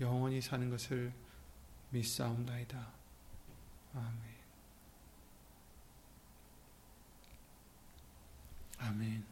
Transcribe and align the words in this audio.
영원히 0.00 0.40
사는 0.40 0.68
것을 0.70 1.12
믿사옵나이다. 1.90 2.92
아멘. 3.94 4.38
아멘. 8.78 9.24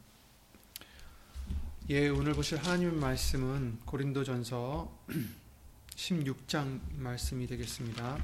예, 1.89 2.09
오늘 2.09 2.33
보실 2.33 2.57
하나님 2.57 2.99
말씀은 2.99 3.79
고린도전서 3.85 5.05
16장 5.95 6.81
말씀이 6.97 7.47
되겠습니다. 7.47 8.17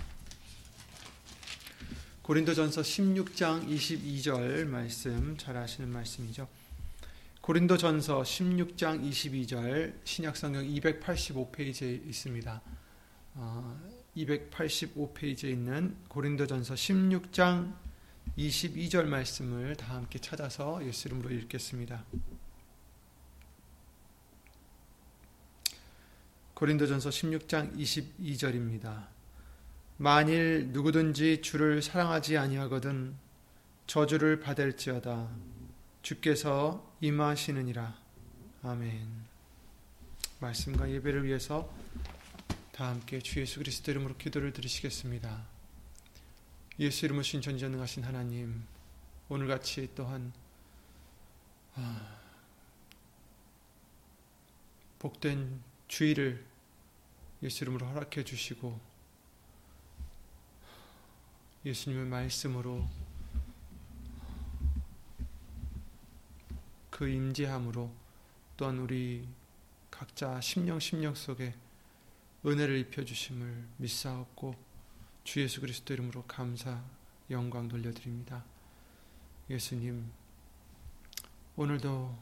고린도전서 2.24 2.82
16장 2.82 3.68
22절 3.68 4.66
말씀 4.66 5.38
잘 5.38 5.56
아시는 5.56 5.90
말씀이죠. 5.90 6.48
고린도전서 7.44 8.22
16장 8.22 9.04
22절 9.04 9.94
신약성경 10.06 10.64
285페이지에 10.64 12.08
있습니다. 12.08 12.62
어, 13.34 13.82
285페이지에 14.16 15.50
있는 15.50 15.98
고린도전서 16.08 16.74
16장 16.74 17.76
22절 18.38 19.08
말씀을 19.08 19.76
다 19.76 19.96
함께 19.96 20.20
찾아서 20.20 20.82
예수 20.86 21.10
이름으로 21.10 21.32
읽겠습니다. 21.32 22.06
고린도전서 26.54 27.10
16장 27.10 27.78
22절입니다. 27.78 29.08
만일 29.98 30.70
누구든지 30.72 31.42
주를 31.42 31.82
사랑하지 31.82 32.38
아니하거든 32.38 33.18
저주를 33.86 34.40
받을지어다. 34.40 35.53
주께서 36.04 36.94
임하시느니라. 37.00 37.98
아멘. 38.62 39.08
말씀과 40.42 40.92
예배를 40.92 41.24
위해서 41.24 41.74
다 42.74 42.90
함께 42.90 43.20
주 43.22 43.40
예수 43.40 43.60
그리스도 43.60 43.92
이름으로 43.92 44.18
기도를 44.18 44.52
드리시겠습니다. 44.52 45.48
예수 46.80 47.06
이름으로 47.06 47.24
신전전능하신 47.24 48.04
하나님, 48.04 48.66
오늘 49.30 49.48
같이 49.48 49.90
또한 49.96 50.34
아, 51.76 52.20
복된 55.00 55.62
주의를 55.88 56.46
예수 57.44 57.64
이름으로 57.64 57.88
허락해 57.88 58.26
주시고 58.26 58.78
예수님의 61.66 62.08
말씀으로 62.08 62.90
그 66.94 67.10
임재함으로 67.10 67.92
또한 68.56 68.78
우리 68.78 69.28
각자 69.90 70.40
심령 70.42 70.80
심령 70.80 71.16
속에 71.16 71.56
은혜를 72.46 72.78
입혀 72.78 73.04
주심을 73.04 73.68
믿사옵고 73.78 74.54
주 75.24 75.42
예수 75.42 75.60
그리스도 75.60 75.96
이름으로 75.96 76.24
감사 76.26 76.84
영광 77.32 77.68
돌려드립니다. 77.68 78.46
예수님 79.50 80.08
오늘도 81.56 82.16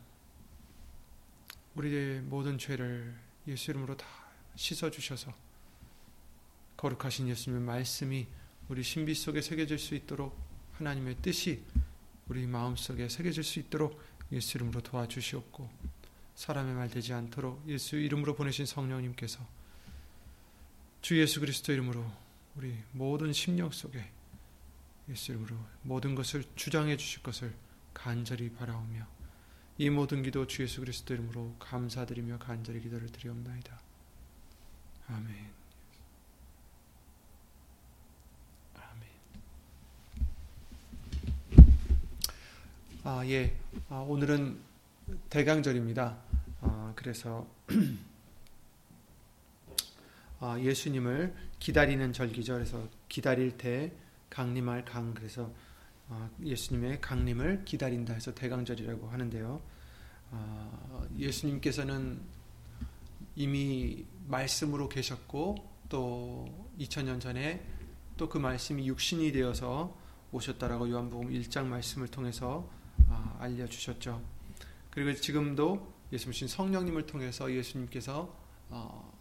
우리의 1.75 2.21
모든 2.21 2.57
죄를 2.57 3.13
예수 3.49 3.71
이름으로 3.71 3.97
다 3.97 4.07
씻어 4.55 4.89
주셔서 4.89 5.33
거룩하신 6.77 7.27
예수님의 7.27 7.65
말씀이 7.65 8.25
우리 8.69 8.83
신비 8.83 9.15
속에 9.15 9.41
새겨질 9.41 9.77
수 9.77 9.95
있도록 9.95 10.33
하나님의 10.75 11.17
뜻이 11.21 11.61
우리 12.29 12.47
마음 12.47 12.77
속에 12.77 13.09
새겨질 13.09 13.43
수 13.43 13.59
있도록 13.59 14.01
예수 14.31 14.57
이름으로 14.57 14.81
도와주시옵고 14.81 15.69
사람의 16.35 16.73
말 16.73 16.89
되지 16.89 17.13
않도록 17.13 17.63
예수 17.67 17.97
이름으로 17.97 18.35
보내신 18.35 18.65
성령님께서 18.65 19.39
주 21.01 21.19
예수 21.19 21.39
그리스도 21.39 21.73
이름으로 21.73 22.05
우리 22.55 22.77
모든 22.91 23.33
심령 23.33 23.71
속에 23.71 24.11
예수 25.09 25.31
이름으로 25.31 25.55
모든 25.83 26.15
것을 26.15 26.43
주장해 26.55 26.97
주실 26.97 27.23
것을 27.23 27.53
간절히 27.93 28.51
바라오며 28.51 29.07
이 29.77 29.89
모든 29.89 30.23
기도 30.23 30.47
주 30.47 30.63
예수 30.63 30.79
그리스도 30.79 31.13
이름으로 31.13 31.55
감사드리며 31.59 32.37
간절히 32.39 32.81
기도를 32.81 33.09
드리옵나이다. 33.09 33.81
아멘. 35.07 35.60
아, 43.03 43.25
예. 43.25 43.57
아, 43.89 43.95
오늘은 43.95 44.59
대강절입니다. 45.31 46.19
아, 46.61 46.93
그래서 46.95 47.47
아, 50.39 50.59
예수님을 50.59 51.33
기다리는 51.57 52.13
절기죠. 52.13 52.53
그래서 52.53 52.87
기다릴 53.09 53.57
때 53.57 53.91
강림할 54.29 54.85
강 54.85 55.15
그래서 55.15 55.51
아, 56.09 56.29
예수님의 56.43 57.01
강림을 57.01 57.65
기다린다 57.65 58.13
해서 58.13 58.35
대강절이라고 58.35 59.09
하는데요. 59.09 59.59
아, 60.29 61.07
예수님께서는 61.17 62.21
이미 63.35 64.05
말씀으로 64.27 64.89
계셨고 64.89 65.55
또 65.89 66.69
2000년 66.77 67.19
전에 67.19 67.65
또 68.15 68.29
그 68.29 68.37
말씀이 68.37 68.87
육신이 68.87 69.31
되어서 69.31 69.97
오셨다라고 70.31 70.87
요한복음 70.91 71.31
1장 71.31 71.65
말씀을 71.65 72.07
통해서 72.07 72.69
아, 72.69 72.80
알려주셨죠. 73.39 74.21
그리고 74.91 75.13
지금도 75.19 75.93
예수님 76.11 76.47
성령님을 76.47 77.05
통해서 77.05 77.51
예수님께서 77.51 78.35
어, 78.69 79.13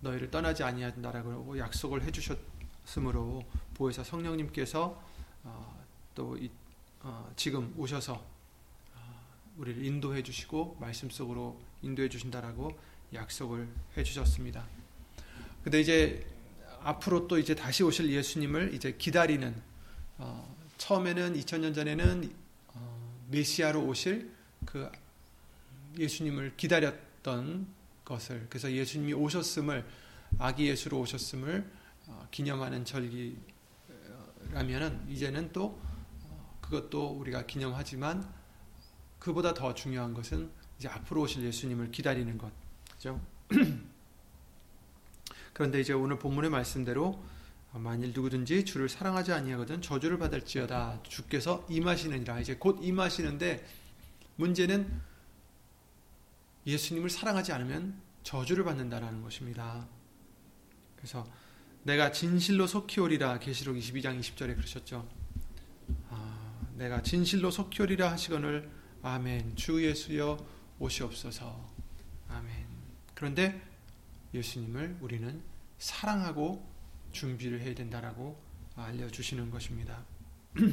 너희를 0.00 0.30
떠나지 0.30 0.62
아니한다라고 0.62 1.58
약속을 1.58 2.02
해주셨으므로 2.04 3.44
보혜사 3.74 4.04
성령님께서 4.04 5.02
어, 5.42 5.84
또 6.14 6.36
이, 6.36 6.50
어, 7.00 7.30
지금 7.36 7.74
오셔서 7.76 8.14
어, 8.14 9.26
우리를 9.56 9.84
인도해 9.84 10.22
주시고 10.22 10.76
말씀 10.80 11.10
속으로 11.10 11.60
인도해 11.82 12.08
주신다라고 12.08 12.78
약속을 13.12 13.68
해 13.96 14.02
주셨습니다. 14.02 14.66
근데 15.62 15.80
이제 15.80 16.26
앞으로 16.82 17.26
또 17.26 17.38
이제 17.38 17.54
다시 17.54 17.82
오실 17.82 18.10
예수님을 18.10 18.74
이제 18.74 18.94
기다리는 18.96 19.60
어, 20.18 20.54
처음에는 20.78 21.34
2000년 21.34 21.74
전에는 21.74 22.43
메시아로 23.30 23.84
오실 23.86 24.30
그 24.64 24.90
예수님을 25.98 26.56
기다렸던 26.56 27.66
것을 28.04 28.46
그래서 28.48 28.70
예수님이 28.70 29.14
오셨음을 29.14 29.84
아기 30.38 30.68
예수로 30.68 31.00
오셨음을 31.00 31.70
어, 32.06 32.28
기념하는 32.30 32.84
절기라면은 32.84 33.40
이제는 35.08 35.52
또 35.52 35.80
어, 36.24 36.58
그것도 36.60 37.18
우리가 37.18 37.46
기념하지만 37.46 38.28
그보다 39.18 39.54
더 39.54 39.72
중요한 39.74 40.12
것은 40.12 40.50
이제 40.78 40.88
앞으로 40.88 41.22
오실 41.22 41.44
예수님을 41.44 41.90
기다리는 41.92 42.36
것. 42.36 42.52
그죠? 42.92 43.20
그런데 45.54 45.80
이제 45.80 45.92
오늘 45.92 46.18
본문의 46.18 46.50
말씀대로 46.50 47.06
어, 47.06 47.33
만일 47.78 48.12
누구든지 48.12 48.64
주를 48.64 48.88
사랑하지 48.88 49.32
아니하거든 49.32 49.82
저주를 49.82 50.18
받을지어다. 50.18 51.02
주께서 51.02 51.66
임하시느니라. 51.68 52.40
이제 52.40 52.54
곧 52.54 52.78
임하시는데 52.82 53.66
문제는 54.36 55.00
예수님을 56.66 57.10
사랑하지 57.10 57.52
않으면 57.52 58.00
저주를 58.22 58.64
받는다라는 58.64 59.22
것입니다. 59.22 59.86
그래서 60.96 61.26
내가 61.82 62.12
진실로 62.12 62.66
속히 62.66 63.00
오리라. 63.00 63.38
계시록 63.38 63.76
22장 63.76 64.18
20절에 64.20 64.56
그러셨죠. 64.56 65.06
아, 66.10 66.68
내가 66.76 67.02
진실로 67.02 67.50
속히 67.50 67.82
오리라 67.82 68.12
하시거늘 68.12 68.70
아멘. 69.02 69.56
주 69.56 69.84
예수여 69.84 70.38
오시옵소서. 70.78 71.74
아멘. 72.28 72.66
그런데 73.14 73.60
예수님을 74.32 74.96
우리는 75.00 75.42
사랑하고 75.78 76.73
준비를 77.14 77.62
해야 77.62 77.74
된다라고 77.74 78.38
알려주시는 78.76 79.50
것입니다. 79.50 80.04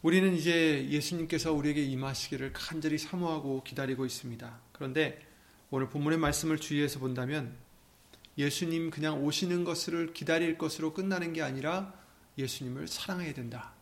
우리는 0.00 0.34
이제 0.34 0.88
예수님께서 0.88 1.52
우리에게 1.52 1.84
임하시기를 1.84 2.54
간절히 2.54 2.96
사모하고 2.96 3.64
기다리고 3.64 4.06
있습니다. 4.06 4.60
그런데 4.72 5.26
오늘 5.70 5.88
본문의 5.88 6.18
말씀을 6.18 6.58
주의해서 6.58 7.00
본다면 7.00 7.56
예수님 8.38 8.90
그냥 8.90 9.24
오시는 9.24 9.64
것을 9.64 10.12
기다릴 10.12 10.56
것으로 10.58 10.94
끝나는 10.94 11.32
게 11.32 11.42
아니라 11.42 11.92
예수님을 12.38 12.86
사랑해야 12.86 13.34
된다. 13.34 13.74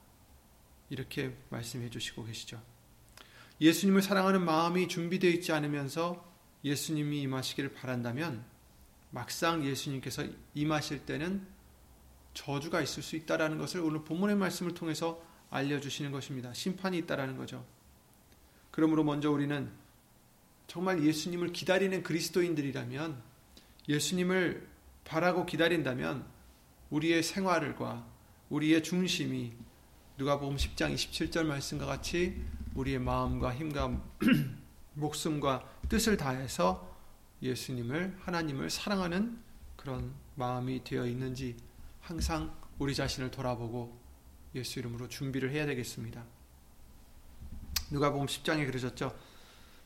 이렇게 0.88 1.36
말씀해 1.50 1.90
주시고 1.90 2.24
계시죠. 2.24 2.62
예수님을 3.60 4.00
사랑하는 4.00 4.44
마음이 4.44 4.88
준비되어 4.88 5.30
있지 5.30 5.52
않으면서 5.52 6.32
예수님이 6.64 7.20
임하시기를 7.22 7.74
바란다면 7.74 8.53
막상 9.14 9.64
예수님께서 9.64 10.24
임하실 10.54 11.06
때는 11.06 11.46
저주가 12.34 12.80
있을 12.80 13.00
수 13.00 13.14
있다라는 13.14 13.58
것을 13.58 13.80
오늘 13.80 14.02
본문의 14.02 14.34
말씀을 14.34 14.74
통해서 14.74 15.22
알려주시는 15.50 16.10
것입니다. 16.10 16.52
심판이 16.52 16.98
있다라는 16.98 17.36
거죠. 17.36 17.64
그러므로 18.72 19.04
먼저 19.04 19.30
우리는 19.30 19.70
정말 20.66 21.04
예수님을 21.04 21.52
기다리는 21.52 22.02
그리스도인들이라면 22.02 23.22
예수님을 23.88 24.66
바라고 25.04 25.46
기다린다면 25.46 26.26
우리의 26.90 27.22
생활과 27.22 28.04
우리의 28.50 28.82
중심이 28.82 29.52
누가복음 30.18 30.56
10장 30.56 30.92
27절 30.92 31.44
말씀과 31.44 31.86
같이 31.86 32.42
우리의 32.74 32.98
마음과 32.98 33.54
힘과 33.54 34.02
목숨과 34.94 35.68
뜻을 35.88 36.16
다해서 36.16 36.93
예수님을 37.44 38.16
하나님을 38.20 38.70
사랑하는 38.70 39.38
그런 39.76 40.12
마음이 40.34 40.82
되어 40.82 41.06
있는지 41.06 41.56
항상 42.00 42.54
우리 42.78 42.94
자신을 42.94 43.30
돌아보고 43.30 43.96
예수 44.54 44.78
이름으로 44.78 45.08
준비를 45.08 45.50
해야 45.50 45.66
되겠습니다. 45.66 46.24
누가복음 47.90 48.26
10장에 48.26 48.66
그러셨죠. 48.66 49.14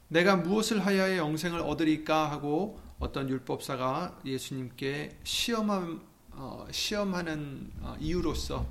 내가 0.07 0.37
무엇을 0.37 0.87
하여야 0.87 1.19
영생을 1.19 1.61
얻으리까 1.61 2.31
하고 2.31 2.81
어떤 2.99 3.29
율법사가 3.29 4.21
예수님께 4.25 5.19
시험함, 5.25 6.01
어, 6.31 6.67
시험하는 6.71 7.73
어, 7.81 7.97
이유로서 8.01 8.67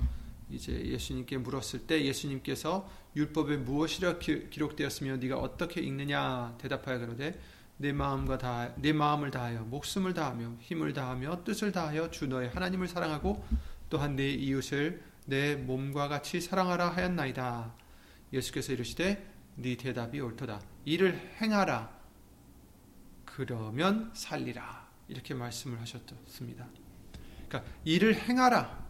이제 0.50 0.72
예수님께 0.72 1.38
물었을 1.38 1.86
때 1.86 2.04
예수님께서 2.04 2.88
율법에 3.14 3.58
무엇이라 3.58 4.18
기, 4.18 4.48
록되었으며 4.56 5.18
네가 5.18 5.38
어떻게 5.38 5.80
읽느냐 5.82 6.56
대답하여 6.58 6.98
그러되 6.98 7.38
내 7.78 7.92
마음과 7.92 8.38
다, 8.38 8.74
내 8.76 8.92
마음을 8.92 9.30
다하여 9.30 9.62
목숨을 9.62 10.12
다하며 10.12 10.56
힘을 10.60 10.92
다하며 10.92 11.44
뜻을 11.44 11.72
다하여 11.72 12.10
주 12.10 12.26
너의 12.26 12.50
하나님을 12.50 12.88
사랑하고 12.88 13.44
또한 13.88 14.16
내 14.16 14.28
이웃을 14.30 15.02
내 15.26 15.54
몸과 15.54 16.08
같이 16.08 16.40
사랑하라 16.40 16.90
하였나이다. 16.90 17.74
예수께서 18.32 18.72
이르시되 18.72 19.32
네 19.54 19.76
대답이 19.76 20.20
옳도다. 20.20 20.60
이를 20.84 21.36
행하라. 21.40 21.96
그러면 23.24 24.10
살리라. 24.14 24.88
이렇게 25.06 25.34
말씀을 25.34 25.80
하셨습니다. 25.80 26.66
그러니까 27.48 27.72
이를 27.84 28.14
행하라. 28.14 28.86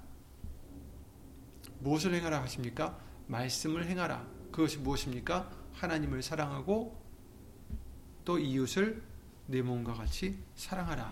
무엇을 1.80 2.14
행하라 2.14 2.42
하십니까? 2.42 2.98
말씀을 3.26 3.86
행하라. 3.86 4.26
그것이 4.50 4.78
무엇입니까? 4.78 5.50
하나님을 5.74 6.22
사랑하고 6.22 7.07
또 8.28 8.38
이웃을 8.38 9.00
내 9.46 9.62
몸과 9.62 9.94
같이 9.94 10.36
사랑하라. 10.54 11.10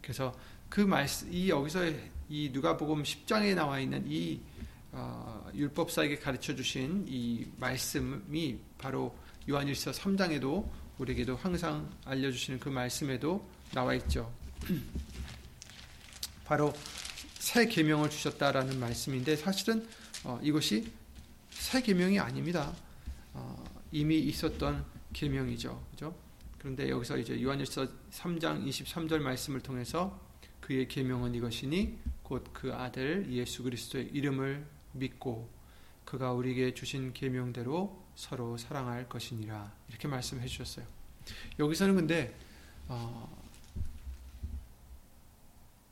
그래서 0.00 0.34
그 0.70 0.80
말씀 0.80 1.30
이 1.30 1.50
여기서 1.50 1.92
이 2.30 2.48
누가복음 2.54 3.02
10장에 3.02 3.54
나와 3.54 3.78
있는 3.78 4.10
이 4.10 4.40
어, 4.92 5.46
율법사에게 5.54 6.20
가르쳐 6.20 6.56
주신 6.56 7.04
이 7.06 7.46
말씀이 7.58 8.58
바로 8.78 9.14
요한일서 9.46 9.90
3장에도 9.90 10.66
우리에게도 10.96 11.36
항상 11.36 11.86
알려 12.06 12.32
주시는 12.32 12.60
그 12.60 12.70
말씀에도 12.70 13.46
나와 13.74 13.92
있죠. 13.96 14.32
바로 16.46 16.72
새 17.34 17.66
계명을 17.66 18.08
주셨다라는 18.08 18.80
말씀인데 18.80 19.36
사실은 19.36 19.86
어, 20.24 20.40
이것이 20.42 20.90
새 21.50 21.82
계명이 21.82 22.18
아닙니다. 22.18 22.74
어, 23.34 23.62
이미 23.92 24.18
있었던 24.18 24.98
계명이죠. 25.12 25.86
그죠? 25.90 26.14
그런데 26.58 26.88
여기서 26.90 27.18
이제 27.18 27.42
요한일서 27.42 27.86
3장 28.10 28.66
23절 28.66 29.20
말씀을 29.20 29.60
통해서 29.60 30.20
그의 30.60 30.88
계명은 30.88 31.34
이것이니 31.34 31.98
곧 32.22 32.44
그 32.52 32.72
아들 32.72 33.26
예수 33.32 33.62
그리스도의 33.62 34.10
이름을 34.12 34.64
믿고 34.92 35.50
그가 36.04 36.32
우리에게 36.32 36.74
주신 36.74 37.12
계명대로 37.12 38.04
서로 38.14 38.56
사랑할 38.56 39.08
것이니라 39.08 39.72
이렇게 39.88 40.06
말씀해 40.08 40.46
주셨어요. 40.46 40.86
여기서는 41.58 41.94
근데 41.94 42.36
어, 42.88 43.40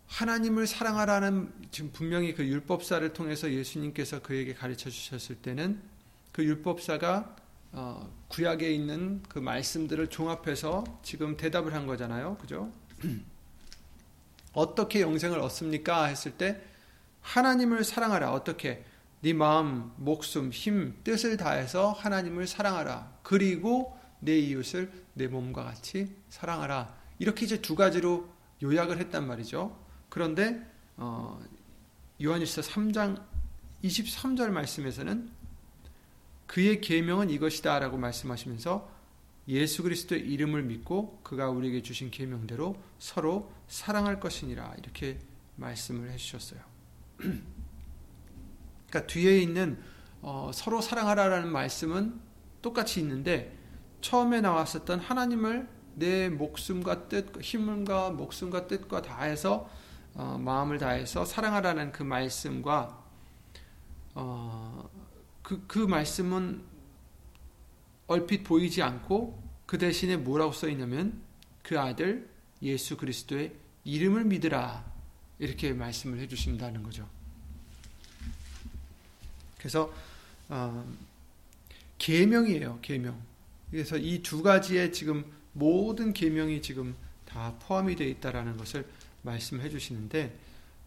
하나님을 0.09 0.67
사랑하라는 0.67 1.53
지금 1.71 1.93
분명히 1.93 2.35
그 2.35 2.45
율법사를 2.47 3.13
통해서 3.13 3.51
예수님께서 3.51 4.21
그에게 4.21 4.55
가르쳐 4.55 4.91
주셨을 4.91 5.37
때는 5.37 5.81
그 6.33 6.45
율법사가 6.45 7.37
어, 7.73 8.11
구약에 8.29 8.71
있는 8.73 9.23
그 9.29 9.39
말씀들을 9.39 10.09
종합해서 10.09 10.85
지금 11.03 11.37
대답을 11.37 11.75
한 11.75 11.87
거잖아요. 11.87 12.37
그죠? 12.39 12.73
어떻게 14.53 15.03
영생을 15.03 15.39
얻습니까? 15.41 16.05
했을 16.05 16.33
때 16.33 16.61
하나님을 17.21 17.85
사랑하라. 17.85 18.33
어떻게? 18.33 18.85
네 19.21 19.33
마음, 19.33 19.93
목숨, 19.97 20.51
힘, 20.51 20.97
뜻을 21.05 21.37
다해서 21.37 21.93
하나님을 21.93 22.47
사랑하라. 22.47 23.19
그리고 23.23 23.99
내 24.21 24.39
이웃을 24.39 24.91
내 25.15 25.27
몸과 25.27 25.65
같이 25.65 26.15
사랑하라. 26.29 26.95
이렇게 27.19 27.45
이제 27.45 27.61
두 27.61 27.75
가지로 27.75 28.29
요약을 28.63 28.99
했단 28.99 29.27
말이죠. 29.27 29.77
그런데 30.09 30.65
어, 30.97 31.41
요한일서 32.23 32.63
3장 32.63 33.23
23절 33.85 34.51
말씀에서는 34.51 35.31
그의 36.49 36.81
계명은 36.81 37.31
이것이다라고 37.31 37.99
말씀하시면서 37.99 38.91
예수 39.49 39.83
그리스도의 39.83 40.23
이름을 40.23 40.65
믿고 40.65 41.21
그가 41.23 41.51
우리에게 41.51 41.83
주신 41.83 42.11
계명대로 42.11 42.77
서로 42.99 43.53
사랑할 43.69 44.19
것이니라 44.19 44.75
이렇게 44.79 45.19
말씀을 45.57 46.11
해주셨어요. 46.11 46.61
그러니까 48.89 49.07
뒤에 49.07 49.39
있는 49.39 49.79
어, 50.23 50.51
서로 50.53 50.81
사랑하라라는 50.81 51.53
말씀은 51.53 52.19
똑같이 52.63 53.01
있는데 53.01 53.57
처음에 54.01 54.41
나왔었던 54.41 55.01
하나님을 55.01 55.69
내 55.95 56.29
목숨과 56.29 57.09
뜻, 57.09 57.41
힘과 57.43 58.11
목숨과 58.11 58.67
뜻과 58.67 59.03
다해서 59.03 59.69
어, 60.15 60.39
마음을 60.41 60.79
다해서 60.79 61.25
사랑하라는 61.25 61.93
그 61.93 62.03
말씀과 62.03 63.05
어, 64.15 64.89
그, 65.49 65.65
그 65.67 65.79
말씀은 65.79 66.61
얼핏 68.07 68.45
보이지 68.45 68.83
않고 68.83 69.43
그 69.65 69.79
대신에 69.79 70.19
뭐라고 70.19 70.53
써 70.53 70.69
있냐면 70.69 71.23
그 71.63 71.81
아들 71.81 72.29
예수 72.61 72.99
그리스도의 72.99 73.55
이름을 73.83 74.25
믿으라 74.25 74.85
이렇게 75.39 75.73
말씀을 75.73 76.19
해주신다는 76.21 76.83
거죠. 76.83 77.09
그래서 79.57 79.91
어, 80.51 80.87
계명이에요, 81.97 82.81
계명. 82.83 83.19
그래서 83.71 83.97
이 83.97 84.21
두 84.23 84.43
가지의 84.43 84.93
지금 84.93 85.25
모든 85.55 86.13
계명이 86.13 86.61
지금 86.61 86.95
다 87.25 87.55
포함이 87.61 87.97
되어 87.97 88.07
있다라는 88.09 88.59
것을 88.59 88.87
말씀해 89.23 89.71
주시는데 89.71 90.39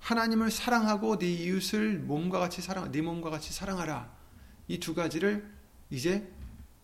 하나님을 0.01 0.51
사랑하고 0.51 1.17
네 1.17 1.31
이웃을 1.33 1.97
몸과 1.97 2.37
같이 2.37 2.61
사랑, 2.61 2.91
네 2.91 3.01
몸과 3.01 3.31
같이 3.31 3.51
사랑하라. 3.51 4.20
이 4.71 4.79
두 4.79 4.95
가지를 4.95 5.49
이제 5.89 6.31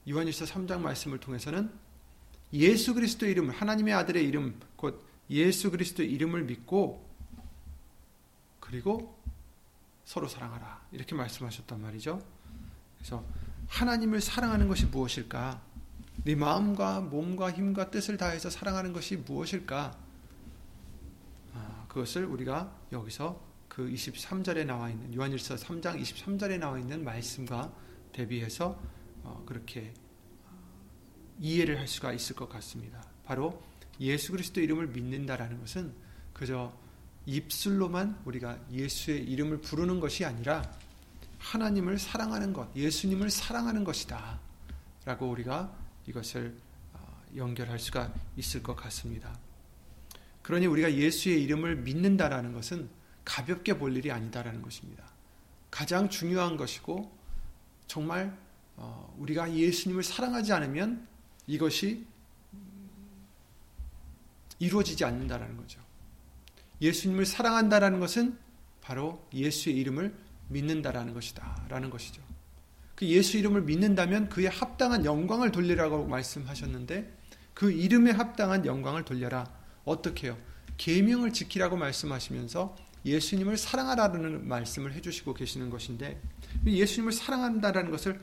요한일서 0.09 0.45
3장 0.45 0.79
말씀을 0.81 1.19
통해서는 1.19 1.71
예수 2.53 2.93
그리스도 2.93 3.25
이름, 3.25 3.49
하나님의 3.49 3.93
아들의 3.93 4.23
이름, 4.25 4.59
곧 4.75 5.05
예수 5.29 5.71
그리스도 5.71 6.03
이름을 6.03 6.43
믿고 6.43 7.05
그리고 8.59 9.17
서로 10.03 10.27
사랑하라. 10.27 10.87
이렇게 10.91 11.15
말씀하셨단 11.15 11.81
말이죠. 11.81 12.21
그래서 12.97 13.23
하나님을 13.67 14.21
사랑하는 14.21 14.67
것이 14.67 14.85
무엇일까? 14.85 15.61
네 16.23 16.35
마음과 16.35 17.01
몸과 17.01 17.51
힘과 17.51 17.91
뜻을 17.91 18.17
다해서 18.17 18.49
사랑하는 18.49 18.91
것이 18.91 19.17
무엇일까? 19.17 19.97
그것을 21.87 22.25
우리가 22.25 22.73
여기서 22.91 23.46
그 23.77 23.87
23절에 23.91 24.65
나와 24.65 24.89
있는 24.89 25.13
요한일서 25.13 25.53
3장 25.53 26.01
23절에 26.01 26.57
나와 26.57 26.79
있는 26.79 27.03
말씀과 27.03 27.71
대비해서 28.11 28.81
어, 29.21 29.43
그렇게 29.45 29.93
이해를 31.37 31.77
할 31.77 31.87
수가 31.87 32.11
있을 32.11 32.35
것 32.35 32.49
같습니다. 32.49 33.07
바로 33.23 33.61
예수 33.99 34.31
그리스도 34.31 34.61
이름을 34.61 34.87
믿는다라는 34.87 35.59
것은 35.59 35.93
그저 36.33 36.73
입술로만 37.27 38.19
우리가 38.25 38.57
예수의 38.71 39.23
이름을 39.25 39.61
부르는 39.61 39.99
것이 39.99 40.25
아니라 40.25 40.63
하나님을 41.37 41.99
사랑하는 41.99 42.53
것, 42.53 42.75
예수님을 42.75 43.29
사랑하는 43.29 43.83
것이다. 43.83 44.39
라고 45.05 45.29
우리가 45.29 45.71
이것을 46.07 46.57
어, 46.93 47.21
연결할 47.35 47.77
수가 47.77 48.11
있을 48.37 48.63
것 48.63 48.75
같습니다. 48.75 49.39
그러니 50.41 50.65
우리가 50.65 50.91
예수의 50.91 51.43
이름을 51.43 51.75
믿는다라는 51.75 52.53
것은 52.53 52.96
가볍게 53.27 53.77
볼 53.77 53.95
일이 53.97 54.09
아니다라는 54.09 54.61
것입니다. 54.61 55.03
가장 55.69 56.09
중요한 56.09 56.55
것이고 56.55 57.11
정말 57.85 58.37
어, 58.77 59.13
우리가 59.19 59.53
예수님을 59.53 60.01
사랑하지 60.01 60.53
않으면 60.53 61.05
이것이 61.45 62.07
이루어지지 64.59 65.03
않는다라는 65.03 65.57
거죠. 65.57 65.81
예수님을 66.81 67.25
사랑한다라는 67.25 67.99
것은 67.99 68.39
바로 68.79 69.27
예수의 69.33 69.75
이름을 69.75 70.15
믿는다라는 70.47 71.13
것이다라는 71.13 71.89
것이죠. 71.89 72.21
그 72.95 73.05
예수 73.07 73.37
이름을 73.37 73.63
믿는다면 73.63 74.29
그에 74.29 74.47
합당한 74.47 75.03
영광을 75.03 75.51
돌리라고 75.51 76.07
말씀하셨는데 76.07 77.13
그 77.53 77.71
이름에 77.71 78.11
합당한 78.11 78.65
영광을 78.65 79.03
돌려라. 79.03 79.51
어떻게 79.83 80.27
해요? 80.27 80.37
계명을 80.77 81.33
지키라고 81.33 81.75
말씀하시면서 81.75 82.86
예수님을 83.05 83.57
사랑하라는 83.57 84.47
말씀을 84.47 84.93
해주시고 84.93 85.33
계시는 85.33 85.69
것인데 85.69 86.21
예수님을 86.65 87.11
사랑한다라는 87.11 87.91
것을 87.91 88.19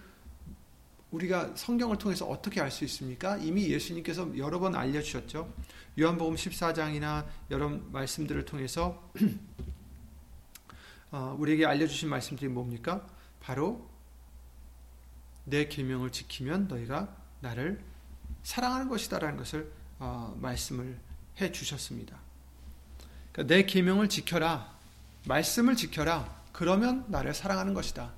우리가 1.10 1.54
성경을 1.54 1.96
통해서 1.96 2.26
어떻게 2.26 2.60
알 2.60 2.70
수 2.70 2.84
있습니까? 2.84 3.36
이미 3.36 3.68
예수님께서 3.68 4.36
여러 4.36 4.58
번 4.58 4.74
알려주셨죠. 4.74 5.52
요한복음 5.98 6.34
14장이나 6.34 7.24
여러 7.50 7.68
말씀들을 7.68 8.44
통해서 8.44 9.12
어, 11.12 11.36
우리에게 11.38 11.66
알려주신 11.66 12.08
말씀들이 12.08 12.48
뭡니까? 12.48 13.06
바로 13.38 13.88
내 15.44 15.68
계명을 15.68 16.10
지키면 16.10 16.66
너희가 16.66 17.16
나를 17.40 17.84
사랑하는 18.42 18.88
것이다라는 18.88 19.36
것을 19.36 19.72
어, 20.00 20.36
말씀을 20.40 20.98
해 21.40 21.52
주셨습니다. 21.52 22.23
그러니까 23.34 23.52
내 23.52 23.66
계명을 23.66 24.08
지켜라, 24.08 24.72
말씀을 25.26 25.74
지켜라. 25.74 26.32
그러면 26.52 27.04
나를 27.08 27.34
사랑하는 27.34 27.74
것이다. 27.74 28.12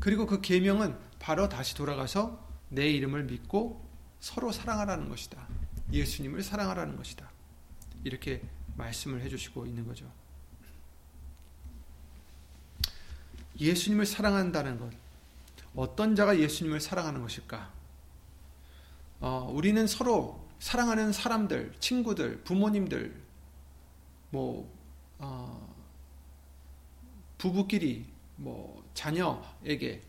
그리고 0.00 0.26
그 0.26 0.40
계명은 0.40 0.98
바로 1.20 1.48
다시 1.48 1.76
돌아가서 1.76 2.44
내 2.68 2.90
이름을 2.90 3.24
믿고 3.24 3.88
서로 4.18 4.50
사랑하라는 4.50 5.08
것이다. 5.08 5.46
예수님을 5.92 6.42
사랑하라는 6.42 6.96
것이다. 6.96 7.30
이렇게 8.02 8.42
말씀을 8.76 9.20
해주시고 9.22 9.66
있는 9.66 9.86
거죠. 9.86 10.10
예수님을 13.60 14.04
사랑한다는 14.04 14.80
것. 14.80 14.90
어떤 15.76 16.16
자가 16.16 16.40
예수님을 16.40 16.80
사랑하는 16.80 17.22
것일까? 17.22 17.70
어, 19.20 19.48
우리는 19.54 19.86
서로 19.86 20.44
사랑하는 20.58 21.12
사람들, 21.12 21.74
친구들, 21.78 22.42
부모님들, 22.42 23.25
뭐, 24.36 24.70
어, 25.18 25.74
부부끼리, 27.38 28.04
뭐, 28.36 28.84
자녀에게, 28.92 30.02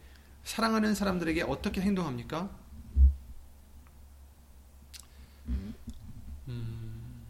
사랑하는 0.43 0.95
사람들에게 0.95 1.43
어떻게 1.43 1.79
행동합니까? 1.79 2.49
음, 6.49 7.23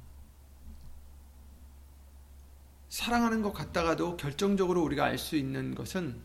사랑하는 2.89 3.43
것 3.43 3.53
같다가도 3.53 4.17
결정적으로 4.17 4.81
우리가 4.81 5.05
알 5.05 5.19
수 5.19 5.35
있는 5.35 5.75
것은 5.75 6.19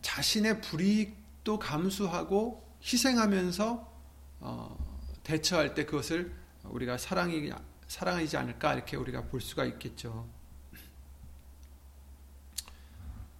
자신의 0.00 0.62
불이익도 0.62 1.58
감수하고 1.58 2.66
희생하면서 2.82 3.92
어, 4.40 5.18
대처할 5.24 5.74
때 5.74 5.84
그것을 5.84 6.34
우리가 6.64 6.96
사랑이 6.96 7.52
사랑이지 7.88 8.36
않을까 8.36 8.74
이렇게 8.74 8.96
우리가 8.96 9.24
볼 9.24 9.40
수가 9.40 9.64
있겠죠. 9.64 10.28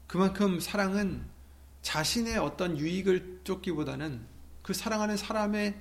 그만큼 0.06 0.58
사랑은 0.58 1.28
자신의 1.82 2.38
어떤 2.38 2.78
유익을 2.78 3.42
쫓기보다는 3.44 4.26
그 4.62 4.72
사랑하는 4.72 5.16
사람의 5.16 5.80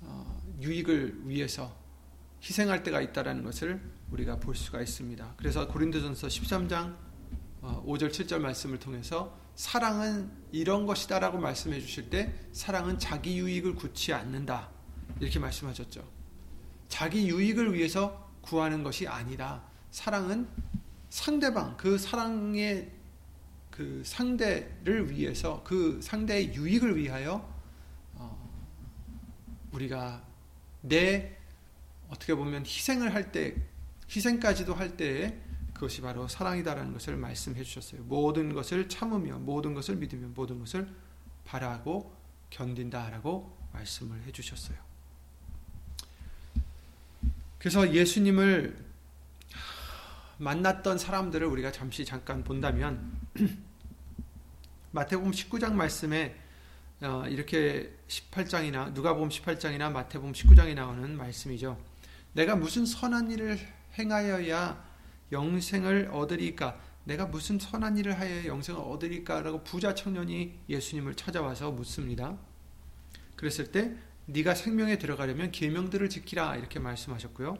어, 0.00 0.42
유익을 0.60 1.28
위해서 1.28 1.76
희생할 2.42 2.82
때가 2.82 3.00
있다라는 3.00 3.44
것을 3.44 3.80
우리가 4.10 4.40
볼 4.40 4.54
수가 4.54 4.80
있습니다. 4.80 5.34
그래서 5.36 5.68
고린도전서 5.68 6.26
13장 6.26 6.96
5절 7.62 8.04
어, 8.04 8.08
7절 8.08 8.38
말씀을 8.38 8.78
통해서 8.78 9.38
사랑은 9.56 10.30
이런 10.52 10.86
것이다라고 10.86 11.38
말씀해 11.38 11.80
주실 11.80 12.10
때 12.10 12.34
사랑은 12.52 12.98
자기 12.98 13.38
유익을 13.38 13.74
굳지 13.74 14.12
않는다. 14.12 14.70
이렇게 15.20 15.38
말씀하셨죠. 15.38 16.15
자기 16.88 17.28
유익을 17.28 17.74
위해서 17.74 18.30
구하는 18.40 18.82
것이 18.82 19.06
아니다. 19.06 19.62
사랑은 19.90 20.48
상대방 21.08 21.76
그 21.76 21.98
사랑의 21.98 22.92
그 23.70 24.02
상대를 24.04 25.10
위해서 25.10 25.62
그 25.64 26.00
상대의 26.02 26.54
유익을 26.54 26.96
위하여 26.96 27.46
어, 28.14 28.50
우리가 29.72 30.24
내 30.80 31.36
어떻게 32.08 32.34
보면 32.34 32.64
희생을 32.64 33.14
할 33.14 33.32
때 33.32 33.54
희생까지도 34.08 34.74
할 34.74 34.96
때에 34.96 35.36
그것이 35.74 36.00
바로 36.00 36.26
사랑이다라는 36.26 36.92
것을 36.92 37.16
말씀해 37.16 37.62
주셨어요. 37.62 38.02
모든 38.04 38.54
것을 38.54 38.88
참으며 38.88 39.38
모든 39.38 39.74
것을 39.74 39.96
믿으며 39.96 40.28
모든 40.28 40.58
것을 40.58 40.88
바라고 41.44 42.14
견딘다라고 42.50 43.56
말씀을 43.72 44.22
해 44.22 44.32
주셨어요. 44.32 44.85
그래서 47.66 47.92
예수님을 47.92 48.76
만났던 50.38 50.98
사람들을 50.98 51.44
우리가 51.48 51.72
잠시 51.72 52.04
잠깐 52.04 52.44
본다면 52.44 53.18
마태복음 54.92 55.32
19장 55.32 55.72
말씀에 55.72 56.36
어, 57.00 57.24
이렇게 57.28 57.92
18장이나 58.06 58.92
누가복음 58.92 59.30
18장이나 59.30 59.90
마태복음 59.90 60.30
19장에 60.30 60.74
나오는 60.74 61.16
말씀이죠. 61.16 61.76
내가 62.34 62.54
무슨 62.54 62.86
선한 62.86 63.32
일을 63.32 63.58
행하여야 63.98 64.84
영생을 65.32 66.10
얻으리까? 66.12 66.80
내가 67.02 67.26
무슨 67.26 67.58
선한 67.58 67.98
일을 67.98 68.16
하여 68.20 68.44
영생을 68.44 68.80
얻으리까라고 68.80 69.64
부자 69.64 69.92
청년이 69.92 70.56
예수님을 70.68 71.16
찾아와서 71.16 71.72
묻습니다. 71.72 72.38
그랬을 73.34 73.72
때 73.72 73.96
네가 74.26 74.54
생명에 74.54 74.98
들어가려면 74.98 75.52
계명들을 75.52 76.08
지키라 76.08 76.56
이렇게 76.56 76.78
말씀하셨고요. 76.80 77.56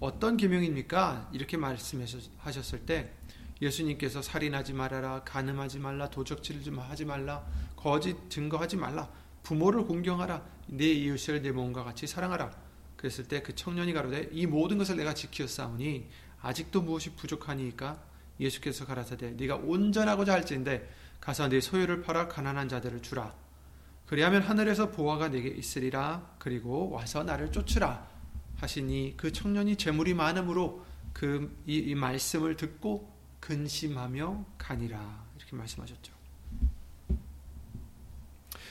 어떤 0.00 0.38
계명입니까? 0.38 1.30
이렇게 1.32 1.58
말씀하셨을 1.58 2.86
때 2.86 3.12
예수님께서 3.60 4.22
살인하지 4.22 4.72
말아라, 4.72 5.22
간음하지 5.24 5.78
말라, 5.78 6.08
도적질 6.08 6.62
좀 6.62 6.78
하지 6.78 7.04
말라, 7.04 7.46
거짓 7.76 8.16
증거하지 8.30 8.76
말라, 8.76 9.10
부모를 9.42 9.84
공경하라, 9.84 10.42
내 10.68 10.86
이웃을 10.86 11.42
내 11.42 11.52
몸과 11.52 11.84
같이 11.84 12.06
사랑하라. 12.06 12.50
그랬을 12.96 13.28
때 13.28 13.42
그 13.42 13.54
청년이 13.54 13.92
가로되 13.92 14.30
이 14.32 14.46
모든 14.46 14.78
것을 14.78 14.96
내가 14.96 15.12
지키었사오니 15.12 16.08
아직도 16.40 16.80
무엇이 16.80 17.14
부족하니까 17.14 18.02
예수께서 18.38 18.86
가라사대 18.86 19.32
네가 19.32 19.56
온전하고자 19.56 20.32
할지인데 20.32 20.90
가서 21.20 21.48
네 21.48 21.60
소유를 21.60 22.02
팔아 22.02 22.28
가난한 22.28 22.70
자들을 22.70 23.02
주라. 23.02 23.34
그리하면 24.10 24.42
하늘에서 24.42 24.90
보화가 24.90 25.28
내게 25.28 25.50
있으리라. 25.50 26.34
그리고 26.40 26.90
와서 26.90 27.22
나를 27.22 27.52
쫓으라. 27.52 28.08
하시니 28.56 29.14
그 29.16 29.32
청년이 29.32 29.76
재물이 29.76 30.14
많으므로 30.14 30.84
그 31.12 31.56
이, 31.64 31.76
이 31.76 31.94
말씀을 31.94 32.56
듣고 32.56 33.08
근심하며 33.38 34.46
가니라. 34.58 35.24
이렇게 35.36 35.54
말씀하셨죠. 35.54 36.12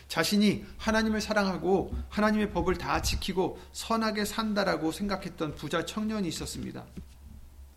자신이 0.10 0.66
하나님을 0.78 1.22
사랑하고 1.22 1.96
하나님의 2.10 2.52
법을 2.52 2.78
다 2.78 3.02
지키고 3.02 3.62
선하게 3.72 4.26
산다라고 4.26 4.92
생각했던 4.92 5.56
부자 5.56 5.86
청년이 5.86 6.28
있었습니다. 6.28 6.84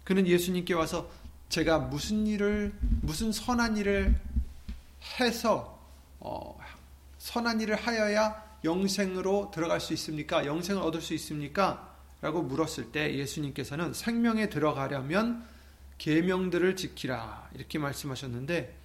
그는 0.03 0.27
예수님께 0.27 0.75
와서 0.75 1.09
제가 1.49 1.79
무슨 1.79 2.27
일을 2.27 2.75
무슨 3.03 3.31
선한 3.31 3.77
일을 3.77 4.21
해서 5.21 5.79
어, 6.19 6.59
선한 7.23 7.61
일을 7.61 7.77
하여야 7.77 8.59
영생으로 8.65 9.53
들어갈 9.55 9.81
수 9.81 9.93
있습니까? 9.93 10.45
영생을 10.45 10.83
얻을 10.83 11.01
수 11.01 11.15
있습니까? 11.15 11.97
라고 12.21 12.43
물었을 12.43 12.91
때 12.91 13.17
예수님께서는 13.17 13.95
생명에 13.95 14.49
들어가려면 14.49 15.47
계명들을 15.99 16.75
지키라 16.75 17.51
이렇게 17.55 17.79
말씀하셨는데 17.79 18.77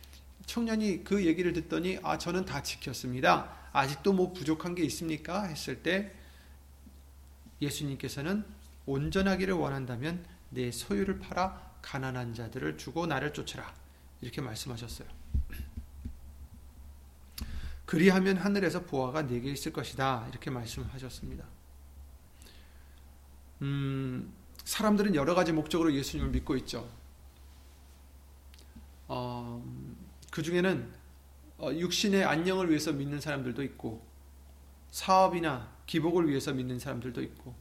청년이 0.45 1.03
그 1.03 1.25
얘기를 1.25 1.51
듣더니 1.51 1.97
아 2.03 2.19
저는 2.19 2.45
다 2.45 2.61
지켰습니다. 2.61 3.49
아직도 3.73 4.13
뭐 4.13 4.33
부족한 4.33 4.75
게 4.75 4.83
있습니까? 4.83 5.45
했을 5.45 5.81
때 5.81 6.13
예수님께서는 7.59 8.45
온전하기를 8.85 9.55
원한다면 9.55 10.23
내 10.51 10.69
소유를 10.69 11.17
팔아 11.19 11.79
가난한 11.81 12.35
자들을 12.35 12.77
주고 12.77 13.07
나를 13.07 13.33
쫓으라 13.33 13.73
이렇게 14.21 14.41
말씀하셨어요. 14.41 15.07
그리하면 17.87 18.35
하늘에서 18.35 18.83
보화가 18.83 19.23
네게 19.23 19.49
있을 19.49 19.71
것이다 19.71 20.27
이렇게 20.29 20.51
말씀하셨습니다. 20.51 21.45
음, 23.61 24.33
사람들은 24.65 25.15
여러 25.15 25.33
가지 25.33 25.53
목적으로 25.53 25.93
예수님을 25.93 26.31
믿고 26.31 26.57
있죠. 26.57 26.87
어, 29.07 29.63
그 30.29 30.43
중에는 30.43 30.91
어, 31.59 31.71
육신의 31.71 32.25
안녕을 32.25 32.69
위해서 32.69 32.91
믿는 32.91 33.21
사람들도 33.21 33.63
있고, 33.63 34.05
사업이나 34.91 35.71
기복을 35.85 36.27
위해서 36.27 36.51
믿는 36.53 36.79
사람들도 36.79 37.21
있고, 37.23 37.55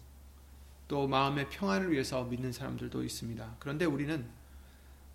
또 0.89 1.07
마음의 1.07 1.51
평안을 1.51 1.93
위해서 1.93 2.25
믿는 2.25 2.53
사람들도 2.53 3.05
있습니다. 3.05 3.57
그런데 3.61 3.85
우리는 3.85 4.27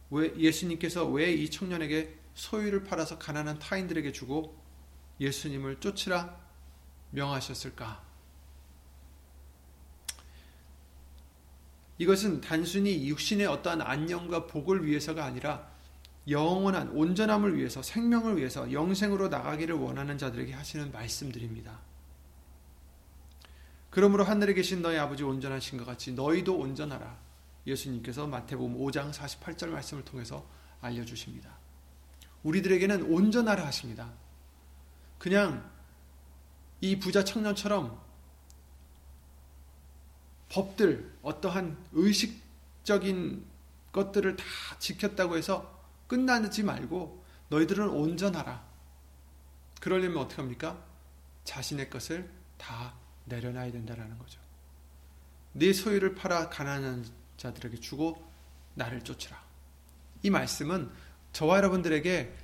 왜 0.09 0.33
예수님께서 0.37 1.05
왜 1.05 1.33
이 1.33 1.49
청년에게 1.49 2.17
소유를 2.33 2.85
팔아서 2.85 3.19
가난한 3.19 3.59
타인들에게 3.59 4.13
주고 4.13 4.60
예수님을 5.21 5.79
쫓으라 5.79 6.37
명하셨을까? 7.11 8.03
이것은 11.99 12.41
단순히 12.41 13.07
육신의 13.07 13.45
어떠한 13.45 13.81
안녕과 13.81 14.47
복을 14.47 14.85
위해서가 14.85 15.23
아니라 15.23 15.69
영원한 16.27 16.89
온전함을 16.89 17.55
위해서 17.55 17.83
생명을 17.83 18.37
위해서 18.37 18.71
영생으로 18.71 19.27
나가기를 19.27 19.75
원하는 19.75 20.17
자들에게 20.17 20.53
하시는 20.53 20.91
말씀들입니다. 20.91 21.79
그러므로 23.91 24.23
하늘에 24.23 24.53
계신 24.53 24.81
너희 24.81 24.97
아버지 24.97 25.23
온전하신 25.23 25.77
것 25.77 25.85
같이 25.85 26.13
너희도 26.13 26.57
온전하라. 26.57 27.19
예수님께서 27.67 28.25
마태복음 28.25 28.79
5장 28.79 29.11
48절 29.11 29.67
말씀을 29.69 30.03
통해서 30.03 30.47
알려 30.79 31.05
주십니다. 31.05 31.51
우리들에게는 32.41 33.03
온전하라 33.03 33.65
하십니다. 33.67 34.11
그냥 35.21 35.69
이 36.79 36.97
부자 36.97 37.23
청년처럼 37.23 38.01
법들, 40.49 41.15
어떠한 41.21 41.77
의식적인 41.91 43.45
것들을 43.91 44.35
다 44.35 44.43
지켰다고 44.79 45.37
해서 45.37 45.79
끝나지 46.07 46.63
말고 46.63 47.23
너희들은 47.49 47.89
온전하라. 47.89 48.65
그러려면 49.79 50.23
어떻게 50.23 50.41
합니까? 50.41 50.83
자신의 51.43 51.91
것을 51.91 52.27
다 52.57 52.95
내려놔야 53.25 53.71
된다는 53.73 54.17
거죠. 54.17 54.39
네 55.53 55.71
소유를 55.71 56.15
팔아 56.15 56.49
가난한 56.49 57.05
자들에게 57.37 57.79
주고 57.79 58.27
나를 58.73 59.03
쫓으라. 59.03 59.39
이 60.23 60.31
말씀은 60.31 60.89
저와 61.31 61.57
여러분들에게 61.57 62.40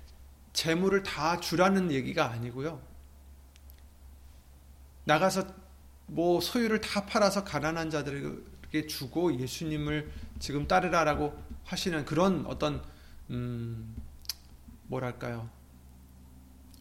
재물을 0.57 1.03
다 1.03 1.39
주라는 1.39 1.91
얘기가 1.91 2.31
아니고요. 2.31 2.81
나가서 5.03 5.45
뭐 6.07 6.41
소유를 6.41 6.81
다 6.81 7.05
팔아서 7.05 7.43
가난한 7.43 7.91
자들에게 7.91 8.87
주고 8.87 9.37
예수님을 9.39 10.11
지금 10.39 10.67
따르라라고 10.67 11.39
하시는 11.63 12.03
그런 12.05 12.43
어떤 12.47 12.83
음 13.29 13.95
뭐랄까요? 14.87 15.47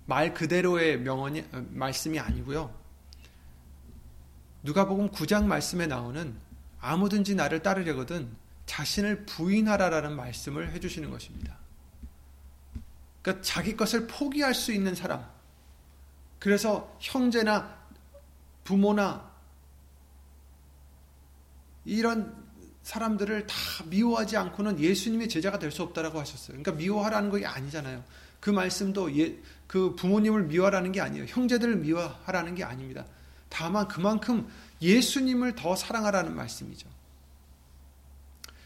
말 0.07 0.33
그대로의 0.33 0.99
명언이 1.01 1.45
말씀이 1.69 2.19
아니고요. 2.19 2.75
누가복음 4.63 5.11
9장 5.11 5.45
말씀에 5.45 5.87
나오는 5.87 6.35
아무든지 6.81 7.35
나를 7.35 7.63
따르려거든 7.63 8.35
자신을 8.65 9.27
부인하라라는 9.27 10.17
말씀을 10.17 10.73
해 10.73 10.81
주시는 10.81 11.11
것입니다. 11.11 11.66
그러니까 13.27 13.43
자기 13.43 13.77
것을 13.77 14.07
포기할 14.07 14.55
수 14.55 14.73
있는 14.73 14.95
사람. 14.95 15.27
그래서 16.39 16.97
형제나 17.01 17.77
부모나 18.63 19.29
이런 21.85 22.47
사람들을 22.85 23.49
다 23.49 23.57
미워하지 23.87 24.37
않고는 24.37 24.79
예수님의 24.79 25.29
제자가 25.29 25.59
될 25.59 25.73
수 25.73 25.83
없다라고 25.83 26.21
하셨어요. 26.21 26.57
그러니까 26.57 26.73
미워하라는 26.73 27.37
게 27.37 27.45
아니잖아요. 27.45 28.05
그 28.39 28.51
말씀도 28.51 29.19
예, 29.19 29.37
그 29.67 29.97
부모님을 29.97 30.45
미워하라는 30.45 30.93
게 30.93 31.01
아니에요. 31.01 31.25
형제들을 31.27 31.77
미워하라는 31.79 32.55
게 32.55 32.63
아닙니다. 32.63 33.07
다만 33.49 33.89
그만큼 33.89 34.49
예수님을 34.81 35.57
더 35.57 35.75
사랑하라는 35.75 36.33
말씀이죠. 36.37 36.89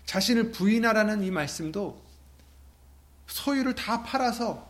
자신을 0.04 0.52
부인하라는 0.52 1.22
이 1.22 1.30
말씀도 1.30 2.09
소유를 3.30 3.74
다 3.74 4.02
팔아서 4.02 4.68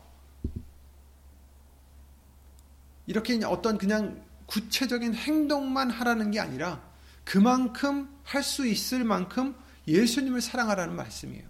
이렇게 3.07 3.43
어떤 3.45 3.79
그냥 3.79 4.25
구체적인 4.47 5.15
행동만 5.15 5.91
하라는 5.91 6.31
게 6.31 6.41
아니라 6.41 6.83
그만큼 7.25 8.09
할 8.25 8.43
수 8.43 8.67
있을 8.67 9.03
만큼 9.05 9.57
예수님을 9.89 10.41
사랑하라는 10.41 10.95
말씀이에요. 10.95 11.49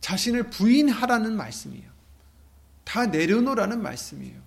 자신을 0.00 0.50
부인하라는 0.50 1.36
말씀이에요. 1.36 1.90
다 2.84 3.06
내려놓으라는 3.06 3.82
말씀이에요. 3.82 4.40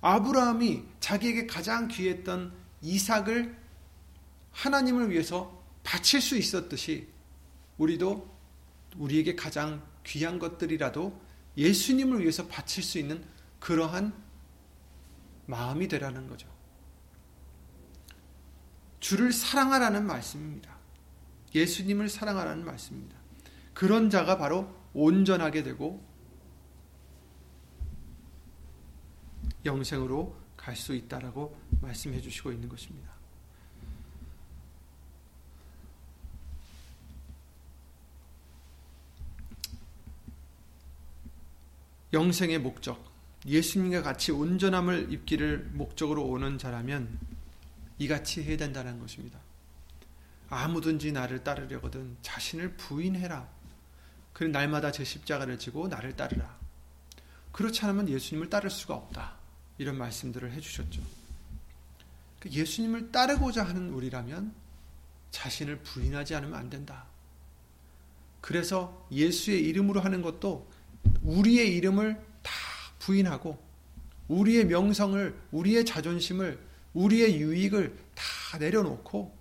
아브라함이 0.00 0.84
자기에게 0.98 1.46
가장 1.46 1.86
귀했던 1.86 2.52
이삭을 2.82 3.56
하나님을 4.52 5.10
위해서 5.10 5.62
바칠 5.84 6.20
수 6.20 6.36
있었듯이 6.36 7.08
우리도 7.76 8.37
우리에게 8.96 9.34
가장 9.36 9.86
귀한 10.04 10.38
것들이라도 10.38 11.20
예수님을 11.56 12.20
위해서 12.20 12.46
바칠 12.46 12.82
수 12.82 12.98
있는 12.98 13.24
그러한 13.60 14.14
마음이 15.46 15.88
되라는 15.88 16.28
거죠. 16.28 16.48
주를 19.00 19.32
사랑하라는 19.32 20.06
말씀입니다. 20.06 20.76
예수님을 21.54 22.08
사랑하라는 22.08 22.64
말씀입니다. 22.64 23.16
그런 23.74 24.10
자가 24.10 24.38
바로 24.38 24.74
온전하게 24.92 25.62
되고 25.62 26.04
영생으로 29.64 30.36
갈 30.56 30.76
수 30.76 30.94
있다라고 30.94 31.58
말씀해 31.80 32.20
주시고 32.20 32.52
있는 32.52 32.68
것입니다. 32.68 33.17
영생의 42.12 42.58
목적, 42.60 43.04
예수님과 43.46 44.02
같이 44.02 44.32
온전함을 44.32 45.12
입기를 45.12 45.70
목적으로 45.72 46.24
오는 46.24 46.58
자라면 46.58 47.18
이같이 47.98 48.42
해야 48.42 48.56
된다는 48.56 48.98
것입니다. 48.98 49.38
아무든지 50.48 51.12
나를 51.12 51.44
따르려거든 51.44 52.16
자신을 52.22 52.76
부인해라. 52.76 53.48
그 54.32 54.44
날마다 54.44 54.92
제 54.92 55.04
십자가를 55.04 55.58
지고 55.58 55.88
나를 55.88 56.16
따르라. 56.16 56.56
그렇지 57.52 57.84
않으면 57.84 58.08
예수님을 58.08 58.48
따를 58.48 58.70
수가 58.70 58.94
없다. 58.94 59.36
이런 59.78 59.98
말씀들을 59.98 60.50
해주셨죠. 60.52 61.02
그 62.40 62.48
예수님을 62.48 63.10
따르고자 63.10 63.64
하는 63.64 63.90
우리라면 63.90 64.54
자신을 65.30 65.80
부인하지 65.80 66.34
않으면 66.36 66.58
안 66.58 66.70
된다. 66.70 67.06
그래서 68.40 69.06
예수의 69.10 69.60
이름으로 69.64 70.00
하는 70.00 70.22
것도 70.22 70.70
우리의 71.28 71.76
이름을 71.76 72.14
다 72.42 72.52
부인하고 72.98 73.58
우리의 74.28 74.66
명성을 74.66 75.38
우리의 75.52 75.84
자존심을 75.84 76.58
우리의 76.94 77.40
유익을 77.40 77.96
다 78.14 78.58
내려놓고 78.58 79.36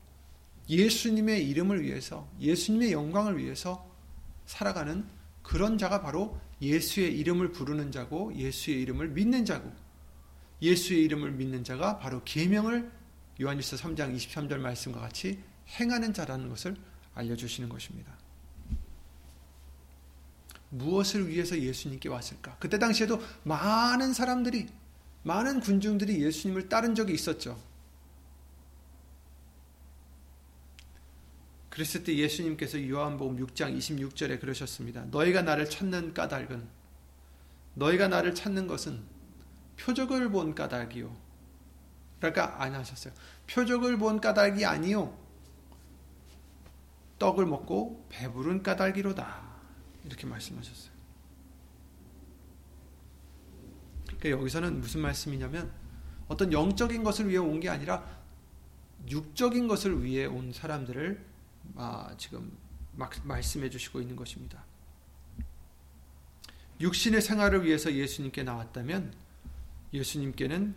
예수님의 0.70 1.48
이름을 1.50 1.84
위해서 1.84 2.30
예수님의 2.40 2.92
영광을 2.92 3.38
위해서 3.38 3.90
살아가는 4.46 5.06
그런 5.42 5.78
자가 5.78 6.02
바로 6.02 6.40
예수의 6.62 7.18
이름을 7.20 7.52
부르는 7.54 7.92
자고 7.92 8.36
예수의 8.36 8.82
이름을 8.82 9.10
믿는 9.10 9.46
자고 9.46 9.72
예수의 10.62 11.04
이름을 11.04 11.32
믿는 11.32 11.64
자가 11.64 12.00
바로 12.00 12.22
계명을 12.26 12.92
요한일서 13.40 13.78
3장 13.78 14.16
23절 14.16 14.58
말씀과 14.58 15.00
같이 15.00 15.40
행하는 15.80 16.14
자라는 16.14 16.50
것을 16.50 16.76
알려 17.14 17.36
주시는 17.36 17.70
것입니다. 17.70 18.18
무엇을 20.70 21.28
위해서 21.28 21.58
예수님께 21.58 22.10
왔을까? 22.10 22.58
그때 22.60 22.78
당시에도 22.78 23.22
많은 23.44 24.14
사람들이, 24.14 24.68
많은 25.24 25.60
군중들이 25.60 26.24
예수님을 26.24 26.70
따른 26.70 26.96
적이 26.96 27.14
있었죠. 27.14 27.58
그랬을 31.70 32.04
때 32.04 32.16
예수님께서 32.16 32.88
요한복음 32.90 33.38
6장 33.46 33.78
26절에 33.78 34.40
그러셨습니다. 34.40 35.06
너희가 35.12 35.44
나를 35.44 35.70
찾는 35.70 36.14
까닭은 36.14 36.68
너희가 37.76 38.08
나를 38.08 38.34
찾는 38.34 38.66
것은 38.66 39.04
표적을 39.80 40.32
본 40.32 40.56
까닭이요. 40.56 41.16
그러니까 42.18 42.64
안 42.64 42.74
하셨어요. 42.74 43.14
표적을 43.46 43.98
본 43.98 44.20
까닭이 44.20 44.66
아니요. 44.66 45.16
떡을 47.20 47.46
먹고 47.46 48.08
배부른 48.10 48.64
까닭이로다. 48.64 49.47
이렇게 50.08 50.26
말씀하셨어요. 50.26 50.92
그러니까 54.08 54.30
여기서는 54.30 54.82
무슨 54.82 55.02
말씀이냐면 55.02 55.72
어떤 56.28 56.52
영적인 56.52 57.04
것을 57.04 57.30
위해 57.30 57.38
온 57.38 57.60
게 57.60 57.70
아니라 57.70 58.18
육적인 59.10 59.68
것을 59.68 60.04
위해 60.04 60.26
온 60.26 60.52
사람들을 60.52 61.24
아, 61.76 62.14
지금 62.18 62.58
말씀해 63.24 63.70
주시고 63.70 64.02
있는 64.02 64.16
것입니다. 64.16 64.64
육신의 66.80 67.22
생활을 67.22 67.64
위해서 67.66 67.94
예수님께 67.94 68.44
나왔다면 68.44 69.14
예수님께는 69.94 70.76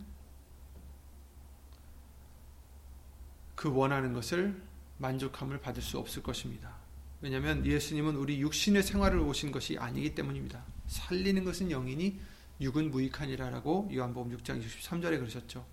그 3.54 3.72
원하는 3.72 4.12
것을 4.12 4.60
만족함을 4.98 5.60
받을 5.60 5.82
수 5.82 5.98
없을 5.98 6.22
것입니다. 6.22 6.79
왜냐하면 7.22 7.66
예수님은 7.66 8.16
우리 8.16 8.40
육신의 8.40 8.82
생활을 8.82 9.18
오신 9.18 9.52
것이 9.52 9.76
아니기 9.78 10.14
때문입니다. 10.14 10.64
살리는 10.86 11.44
것은 11.44 11.68
영이니 11.68 12.18
육은 12.60 12.90
무익하니라라고 12.90 13.90
요한복음 13.92 14.36
6장 14.38 14.62
23절에 14.62 15.18
그러셨죠. 15.18 15.66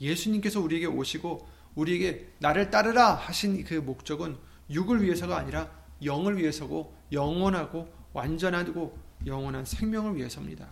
예수님께서 0.00 0.60
우리에게 0.60 0.86
오시고 0.86 1.48
우리에게 1.74 2.32
나를 2.38 2.70
따르라 2.70 3.14
하신 3.14 3.64
그 3.64 3.74
목적은 3.74 4.36
육을 4.70 5.02
위해서가 5.02 5.36
아니라 5.36 5.70
영을 6.02 6.38
위해서고 6.38 6.96
영원하고 7.12 7.92
완전하고 8.12 8.98
영원한 9.26 9.64
생명을 9.64 10.16
위해서입니다. 10.16 10.68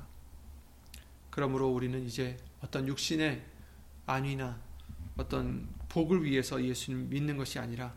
그러므로 1.31 1.69
우리는 1.69 2.05
이제 2.05 2.37
어떤 2.61 2.87
육신의 2.89 3.43
안위나 4.07 4.61
어떤 5.17 5.69
복을 5.89 6.25
위해서 6.25 6.63
예수님 6.63 7.09
믿는 7.11 7.37
것이 7.37 7.59
아니라 7.59 7.95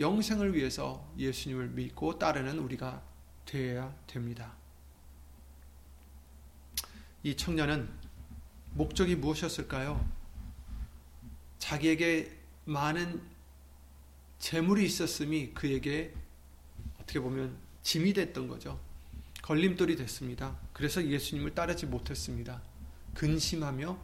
영생을 0.00 0.54
위해서 0.54 1.12
예수님을 1.18 1.68
믿고 1.68 2.18
따르는 2.18 2.58
우리가 2.58 3.02
되어야 3.44 3.94
됩니다. 4.06 4.54
이 7.22 7.36
청년은 7.36 7.88
목적이 8.72 9.16
무엇이었을까요? 9.16 10.08
자기에게 11.58 12.36
많은 12.64 13.22
재물이 14.38 14.84
있었음이 14.84 15.54
그에게 15.54 16.14
어떻게 17.00 17.20
보면 17.20 17.56
짐이 17.82 18.12
됐던 18.12 18.48
거죠. 18.48 18.80
걸림돌이 19.42 19.96
됐습니다. 19.96 20.56
그래서 20.72 21.04
예수님을 21.04 21.54
따르지 21.54 21.86
못했습니다. 21.86 22.62
근심하며 23.14 23.98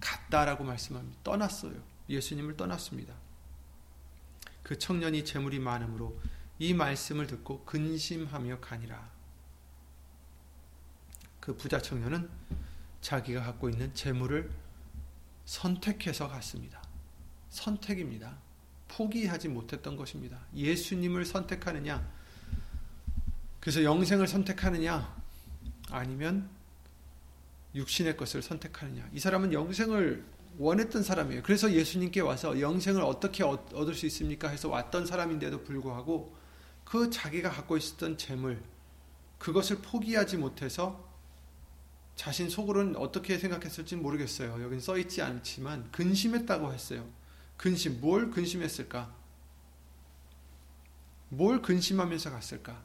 갔다라고 0.00 0.64
말씀합니다. 0.64 1.18
떠났어요. 1.22 1.74
예수님을 2.08 2.56
떠났습니다. 2.56 3.14
그 4.72 4.78
청년이 4.78 5.26
재물이 5.26 5.58
많으므로 5.58 6.18
이 6.58 6.72
말씀을 6.72 7.26
듣고 7.26 7.62
근심하며 7.66 8.60
가니라. 8.60 9.06
그 11.40 11.54
부자 11.54 11.78
청년은 11.78 12.30
자기가 13.02 13.42
갖고 13.42 13.68
있는 13.68 13.92
재물을 13.92 14.50
선택해서 15.44 16.26
갔습니다. 16.26 16.82
선택입니다. 17.50 18.38
포기하지 18.88 19.48
못했던 19.48 19.94
것입니다. 19.94 20.40
예수님을 20.54 21.26
선택하느냐, 21.26 22.10
그래서 23.60 23.84
영생을 23.84 24.26
선택하느냐, 24.26 25.22
아니면 25.90 26.48
육신의 27.74 28.16
것을 28.16 28.40
선택하느냐. 28.40 29.06
이 29.12 29.20
사람은 29.20 29.52
영생을 29.52 30.24
원했던 30.58 31.02
사람이에요. 31.02 31.42
그래서 31.42 31.72
예수님께 31.72 32.20
와서 32.20 32.60
영생을 32.60 33.02
어떻게 33.02 33.42
얻을 33.42 33.94
수 33.94 34.06
있습니까? 34.06 34.48
해서 34.48 34.68
왔던 34.68 35.06
사람인데도 35.06 35.64
불구하고 35.64 36.36
그 36.84 37.10
자기가 37.10 37.50
갖고 37.50 37.76
있었던 37.76 38.18
재물, 38.18 38.62
그것을 39.38 39.78
포기하지 39.78 40.36
못해서 40.36 41.08
자신 42.14 42.50
속으로는 42.50 42.96
어떻게 42.96 43.38
생각했을지 43.38 43.96
모르겠어요. 43.96 44.62
여긴 44.62 44.80
써 44.80 44.98
있지 44.98 45.22
않지만 45.22 45.90
근심했다고 45.90 46.72
했어요. 46.72 47.08
근심, 47.56 48.00
뭘 48.00 48.30
근심했을까? 48.30 49.14
뭘 51.30 51.62
근심하면서 51.62 52.30
갔을까? 52.30 52.82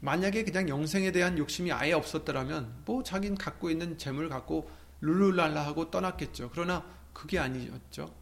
만약에 0.00 0.44
그냥 0.44 0.68
영생에 0.68 1.10
대한 1.10 1.36
욕심이 1.36 1.72
아예 1.72 1.92
없었더라면 1.92 2.82
뭐 2.84 3.02
자기는 3.02 3.36
갖고 3.36 3.70
있는 3.70 3.98
재물 3.98 4.28
갖고 4.28 4.70
룰루랄라 5.00 5.64
하고 5.66 5.90
떠났겠죠. 5.90 6.50
그러나 6.52 6.84
그게 7.12 7.38
아니었죠. 7.38 8.14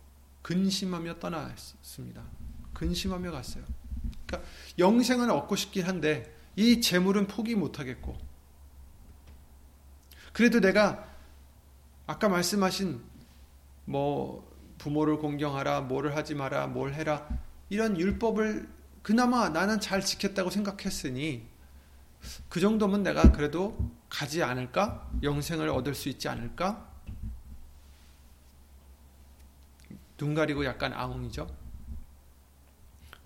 근심하며 0.43 1.19
떠났습니다. 1.19 2.23
근심하며 2.75 3.31
갔어요. 3.31 3.65
그러니까 4.27 4.51
영생은 4.79 5.31
얻고 5.31 5.57
싶긴 5.57 5.87
한데 5.87 6.35
이 6.57 6.81
재물은 6.81 7.27
포기 7.27 7.55
못 7.55 7.79
하겠고 7.79 8.17
그래도 10.33 10.61
내가 10.61 11.07
아까 12.07 12.29
말씀하신 12.29 13.01
뭐 13.87 14.53
부모를 14.79 15.19
공경하라, 15.19 15.83
뭐를 15.83 16.17
하지 16.17 16.35
마라, 16.35 16.67
뭘 16.67 16.93
해라 16.93 17.27
이런 17.71 17.99
율법을 17.99 18.69
그나마 19.03 19.49
나는 19.49 19.81
잘 19.81 20.03
지켰다고 20.03 20.51
생각했으니 20.51 21.47
그 22.49 22.61
정도면 22.61 23.03
내가 23.03 23.33
그래도 23.33 23.77
가지 24.15 24.45
않을까? 24.45 25.11
영생을 25.25 25.69
얻을 25.71 25.93
수 25.93 26.09
있지 26.09 26.29
않을까? 26.29 26.89
눈 30.17 30.35
가리고 30.35 30.65
약간 30.65 30.93
아웅이죠. 30.93 31.53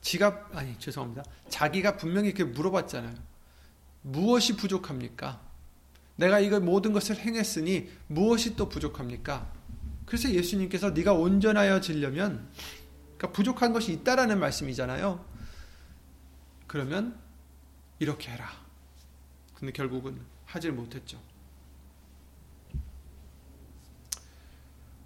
지가 0.01 0.49
아니 0.55 0.79
죄송합니다. 0.79 1.25
자기가 1.51 1.99
분명히 1.99 2.29
이렇게 2.29 2.43
물어봤잖아요. 2.43 3.15
무엇이 4.01 4.57
부족합니까? 4.57 5.43
내가 6.17 6.41
이걸 6.41 6.61
모든 6.61 6.95
것을 6.95 7.19
행했으니 7.19 7.91
무엇이 8.07 8.57
또 8.57 8.71
부족합니까? 8.71 9.53
그래서 10.07 10.31
예수님께서 10.31 10.91
네가 10.93 11.13
온전하여지려면 11.13 12.49
그러니까 13.19 13.33
부족한 13.33 13.75
것이 13.75 13.93
있다라는 13.93 14.41
말씀이잖아요. 14.41 15.23
그러면 16.67 17.19
이렇게 17.99 18.31
해라. 18.31 18.49
근데 19.55 19.71
결국은 19.73 20.19
하질 20.49 20.73
못했죠. 20.73 21.21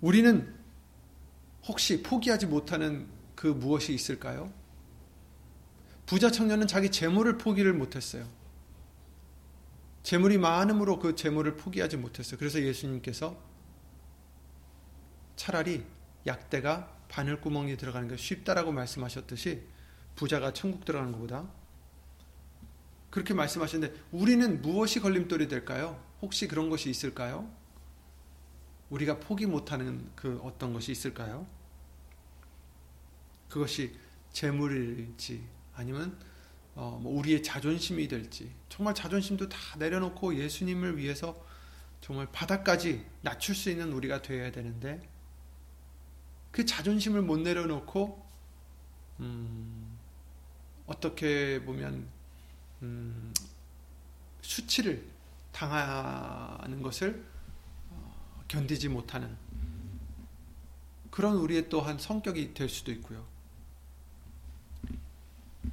우리는 0.00 0.52
혹시 1.64 2.02
포기하지 2.02 2.46
못하는 2.46 3.08
그 3.34 3.48
무엇이 3.48 3.92
있을까요? 3.92 4.52
부자 6.06 6.30
청년은 6.30 6.66
자기 6.66 6.90
재물을 6.90 7.38
포기를 7.38 7.72
못했어요. 7.72 8.26
재물이 10.02 10.38
많음으로 10.38 10.98
그 10.98 11.14
재물을 11.14 11.56
포기하지 11.56 11.96
못했어요. 11.96 12.38
그래서 12.38 12.60
예수님께서 12.60 13.36
차라리 15.36 15.84
약대가 16.26 16.96
바늘구멍에 17.08 17.76
들어가는 17.76 18.08
게 18.08 18.16
쉽다라고 18.16 18.72
말씀하셨듯이 18.72 19.62
부자가 20.14 20.52
천국 20.52 20.84
들어가는 20.84 21.12
것보다 21.12 21.48
그렇게 23.12 23.34
말씀하셨는데 23.34 23.94
우리는 24.10 24.62
무엇이 24.62 24.98
걸림돌이 24.98 25.46
될까요? 25.46 26.02
혹시 26.22 26.48
그런 26.48 26.70
것이 26.70 26.88
있을까요? 26.88 27.46
우리가 28.88 29.20
포기 29.20 29.44
못하는 29.44 30.10
그 30.16 30.40
어떤 30.42 30.72
것이 30.72 30.92
있을까요? 30.92 31.46
그것이 33.50 33.94
재물일지 34.32 35.46
아니면 35.74 36.18
어, 36.74 36.98
뭐 37.02 37.18
우리의 37.18 37.42
자존심이 37.42 38.08
될지 38.08 38.50
정말 38.70 38.94
자존심도 38.94 39.50
다 39.50 39.58
내려놓고 39.78 40.34
예수님을 40.36 40.96
위해서 40.96 41.36
정말 42.00 42.26
바닥까지 42.32 43.04
낮출 43.20 43.54
수 43.54 43.68
있는 43.68 43.92
우리가 43.92 44.22
되어야 44.22 44.50
되는데 44.52 45.06
그 46.50 46.64
자존심을 46.64 47.20
못 47.20 47.40
내려놓고 47.40 48.26
음, 49.20 49.98
어떻게 50.86 51.62
보면 51.62 52.21
음, 52.82 53.32
수치를 54.40 55.06
당하는 55.52 56.82
것을 56.82 57.24
어, 57.90 58.44
견디지 58.48 58.88
못하는 58.88 59.36
그런 61.10 61.36
우리의 61.36 61.68
또한 61.68 61.98
성격이 61.98 62.54
될 62.54 62.68
수도 62.68 62.90
있고요. 62.92 63.26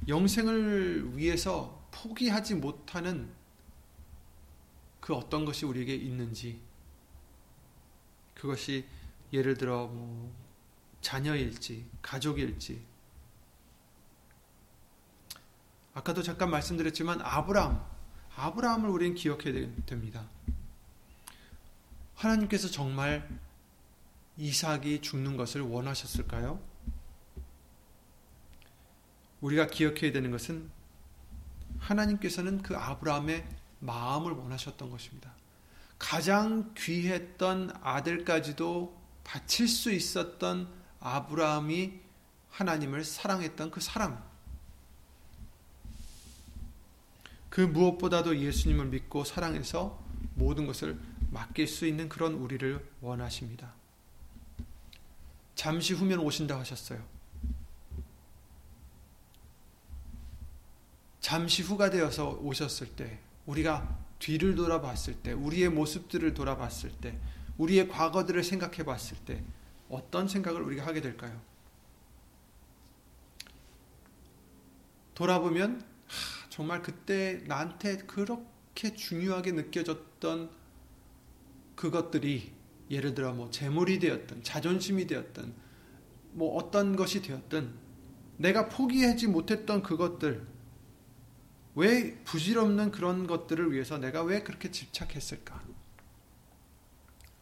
영생을 0.06 1.16
위해서 1.16 1.82
포기하지 1.90 2.56
못하는 2.56 3.30
그 5.00 5.14
어떤 5.14 5.44
것이 5.44 5.64
우리에게 5.64 5.94
있는지 5.94 6.60
그것이 8.34 8.86
예를 9.32 9.56
들어 9.56 9.86
뭐 9.86 10.32
자녀일지, 11.00 11.86
가족일지. 12.02 12.89
아까도 15.94 16.22
잠깐 16.22 16.50
말씀드렸지만 16.50 17.20
아브라함, 17.20 17.84
아브라함을 18.36 18.88
우리는 18.88 19.14
기억해야 19.14 19.68
됩니다. 19.86 20.28
하나님께서 22.14 22.68
정말 22.68 23.28
이삭이 24.36 25.00
죽는 25.00 25.36
것을 25.36 25.62
원하셨을까요? 25.62 26.60
우리가 29.40 29.66
기억해야 29.66 30.12
되는 30.12 30.30
것은 30.30 30.70
하나님께서는 31.78 32.62
그 32.62 32.76
아브라함의 32.76 33.46
마음을 33.80 34.32
원하셨던 34.32 34.90
것입니다. 34.90 35.32
가장 35.98 36.72
귀했던 36.76 37.72
아들까지도 37.82 38.98
바칠 39.24 39.68
수 39.68 39.92
있었던 39.92 40.68
아브라함이 41.00 42.00
하나님을 42.50 43.04
사랑했던 43.04 43.70
그 43.70 43.80
사랑. 43.80 44.29
그 47.50 47.60
무엇보다도 47.60 48.38
예수님을 48.38 48.86
믿고 48.86 49.24
사랑해서 49.24 50.02
모든 50.34 50.66
것을 50.66 50.98
맡길 51.30 51.66
수 51.66 51.86
있는 51.86 52.08
그런 52.08 52.34
우리를 52.34 52.88
원하십니다. 53.00 53.74
잠시 55.54 55.92
후면 55.92 56.20
오신다 56.20 56.58
하셨어요. 56.58 57.04
잠시 61.20 61.62
후가 61.62 61.90
되어서 61.90 62.30
오셨을 62.40 62.94
때 62.96 63.18
우리가 63.46 63.98
뒤를 64.18 64.54
돌아봤을 64.54 65.16
때 65.22 65.32
우리의 65.32 65.68
모습들을 65.68 66.34
돌아봤을 66.34 66.92
때 67.00 67.18
우리의 67.58 67.88
과거들을 67.88 68.42
생각해 68.42 68.84
봤을 68.84 69.16
때 69.18 69.42
어떤 69.88 70.28
생각을 70.28 70.62
우리가 70.62 70.86
하게 70.86 71.00
될까요? 71.00 71.40
돌아보면 75.14 75.80
하, 75.80 75.89
정말 76.50 76.82
그때 76.82 77.42
나한테 77.46 77.98
그렇게 77.98 78.94
중요하게 78.94 79.52
느껴졌던 79.52 80.50
그것들이 81.76 82.52
예를 82.90 83.14
들어 83.14 83.32
뭐 83.32 83.50
재물이 83.50 84.00
되었든 84.00 84.42
자존심이 84.42 85.06
되었든 85.06 85.54
뭐 86.32 86.56
어떤 86.56 86.96
것이 86.96 87.22
되었든 87.22 87.72
내가 88.36 88.68
포기하지 88.68 89.28
못했던 89.28 89.82
그것들 89.82 90.46
왜 91.76 92.16
부질없는 92.24 92.90
그런 92.90 93.28
것들을 93.28 93.72
위해서 93.72 93.96
내가 93.98 94.22
왜 94.24 94.42
그렇게 94.42 94.72
집착했을까? 94.72 95.62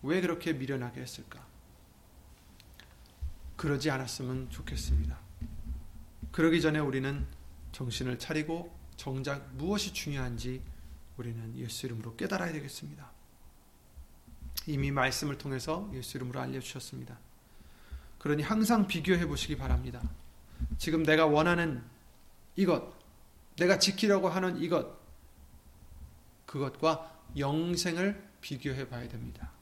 왜 0.02 0.20
그렇게 0.20 0.52
미련하게 0.52 1.00
했을까? 1.00 1.46
그러지 3.56 3.90
않았으면 3.90 4.50
좋겠습니다. 4.50 5.18
그러기 6.30 6.60
전에 6.60 6.78
우리는 6.78 7.26
정신을 7.72 8.18
차리고 8.18 8.77
정작 8.98 9.54
무엇이 9.54 9.94
중요한지 9.94 10.60
우리는 11.16 11.56
예수 11.56 11.86
이름으로 11.86 12.16
깨달아야 12.16 12.52
되겠습니다. 12.52 13.10
이미 14.66 14.90
말씀을 14.90 15.38
통해서 15.38 15.88
예수 15.94 16.18
이름으로 16.18 16.40
알려주셨습니다. 16.40 17.16
그러니 18.18 18.42
항상 18.42 18.88
비교해 18.88 19.24
보시기 19.26 19.56
바랍니다. 19.56 20.02
지금 20.78 21.04
내가 21.04 21.26
원하는 21.26 21.82
이것, 22.56 22.92
내가 23.56 23.78
지키려고 23.78 24.28
하는 24.28 24.60
이것, 24.60 24.98
그것과 26.44 27.22
영생을 27.38 28.28
비교해 28.40 28.88
봐야 28.88 29.08
됩니다. 29.08 29.52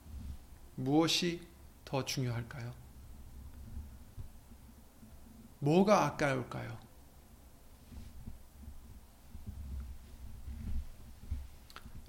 무엇이 0.77 1.47
더 1.85 2.07
중요할까요? 2.07 2.73
뭐가 5.59 6.07
아까울까요? 6.07 6.86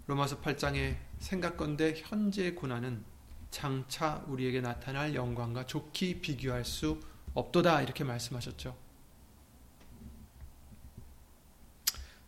로마서 0.08 0.40
8장에 0.40 0.98
생각건대 1.20 1.96
현재의 1.98 2.56
고난은 2.56 3.04
장차 3.52 4.24
우리에게 4.28 4.62
나타날 4.62 5.14
영광과 5.14 5.66
좋게 5.66 6.22
비교할 6.22 6.64
수 6.64 7.00
없도다 7.34 7.82
이렇게 7.82 8.04
말씀하셨죠. 8.04 8.76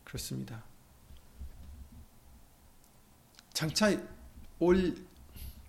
그렇습니다. 0.04 0.63
장차 3.54 3.92
올 4.60 4.96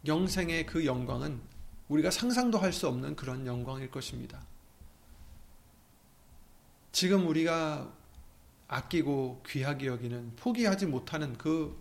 영생의 0.07 0.67
그 0.67 0.85
영광은 0.85 1.41
우리가 1.89 2.11
상상도 2.11 2.59
할 2.59 2.73
수 2.73 2.89
없는 2.89 3.17
그런 3.17 3.47
영광일 3.47 3.91
것입니다. 3.91 4.41
지금 6.93 7.27
우리가 7.27 7.93
아끼고 8.69 9.43
귀하게 9.47 9.87
여기는 9.87 10.37
포기하지 10.37 10.87
못하는 10.87 11.37
그 11.37 11.81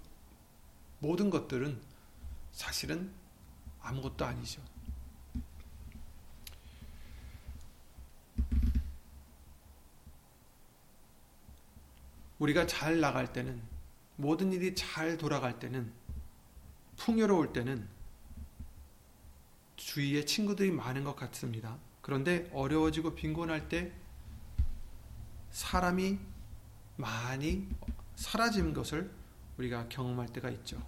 모든 0.99 1.29
것들은 1.29 1.81
사실은 2.51 3.13
아무것도 3.81 4.25
아니죠. 4.25 4.61
우리가 12.39 12.65
잘 12.67 12.99
나갈 12.99 13.31
때는 13.31 13.61
모든 14.15 14.51
일이 14.53 14.73
잘 14.75 15.17
돌아갈 15.17 15.59
때는 15.59 15.91
풍요로울 16.97 17.53
때는 17.53 17.87
주위에 19.75 20.25
친구들이 20.25 20.71
많은 20.71 21.03
것 21.03 21.15
같습니다. 21.15 21.77
그런데 22.01 22.49
어려워지고 22.53 23.15
빈곤할 23.15 23.69
때 23.69 23.93
사람이 25.51 26.19
많이 26.97 27.69
사라지는 28.15 28.73
것을 28.73 29.18
우리가 29.59 29.87
경험할 29.89 30.27
때가 30.29 30.49
있죠. 30.51 30.81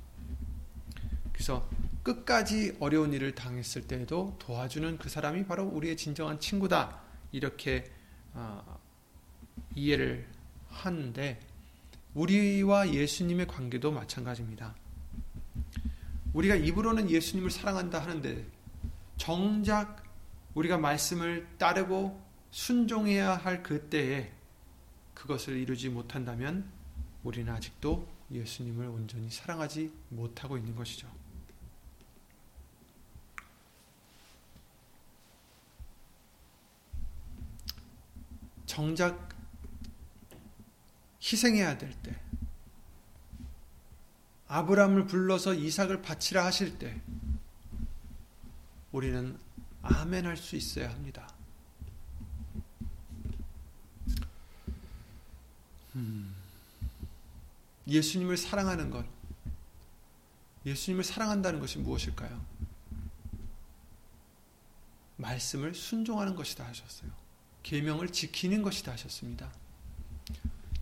그래서 1.33 1.67
끝까지 2.03 2.77
어려운 2.79 3.13
일을 3.13 3.35
당했을 3.35 3.87
때에도 3.87 4.35
도와주는 4.39 4.97
그 4.97 5.09
사람이 5.09 5.45
바로 5.45 5.65
우리의 5.65 5.97
진정한 5.97 6.39
친구다. 6.39 7.01
이렇게 7.31 7.91
어, 8.33 8.79
이해를 9.75 10.27
하는데 10.69 11.39
우리와 12.13 12.93
예수님의 12.93 13.47
관계도 13.47 13.91
마찬가지입니다. 13.91 14.75
우리가 16.33 16.55
입으로는 16.55 17.09
예수님을 17.09 17.51
사랑한다 17.51 18.01
하는데 18.01 18.45
정작 19.17 20.03
우리가 20.53 20.77
말씀을 20.77 21.47
따르고 21.57 22.21
순종해야 22.51 23.35
할 23.35 23.63
그때에 23.63 24.31
그것을 25.13 25.57
이루지 25.57 25.89
못한다면 25.89 26.69
우리는 27.23 27.51
아직도 27.53 28.07
예수님을 28.31 28.87
온전히 28.87 29.29
사랑하지 29.29 29.91
못하고 30.09 30.57
있는 30.57 30.75
것이죠. 30.75 31.07
정작 38.65 39.29
희생해야 41.21 41.77
될 41.77 41.93
때, 42.01 42.19
아브람을 44.47 45.07
불러서 45.07 45.53
이삭을 45.53 46.01
바치라 46.01 46.45
하실 46.45 46.79
때, 46.79 47.01
우리는 48.91 49.37
아멘 49.81 50.25
할 50.25 50.37
수 50.37 50.55
있어야 50.55 50.89
합니다. 50.89 51.27
예수님을 57.87 58.37
사랑하는 58.37 58.89
것, 58.89 59.05
예수님을 60.65 61.03
사랑한다는 61.03 61.59
것이 61.59 61.79
무엇일까요? 61.79 62.45
말씀을 65.17 65.73
순종하는 65.73 66.35
것이다 66.35 66.65
하셨어요. 66.65 67.11
계명을 67.63 68.09
지키는 68.09 68.61
것이다 68.61 68.91
하셨습니다. 68.93 69.51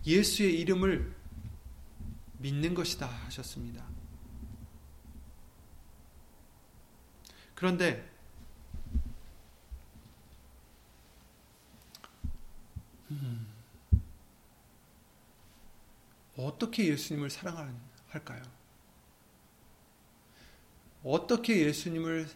예수의 0.06 0.58
이름을 0.60 1.14
믿는 2.38 2.74
것이다 2.74 3.06
하셨습니다. 3.06 3.84
그런데 7.54 8.10
음, 13.10 13.46
어떻게 16.60 16.88
예수님을 16.88 17.30
사랑할까요? 17.30 18.42
어떻게 21.02 21.64
예수님을 21.66 22.28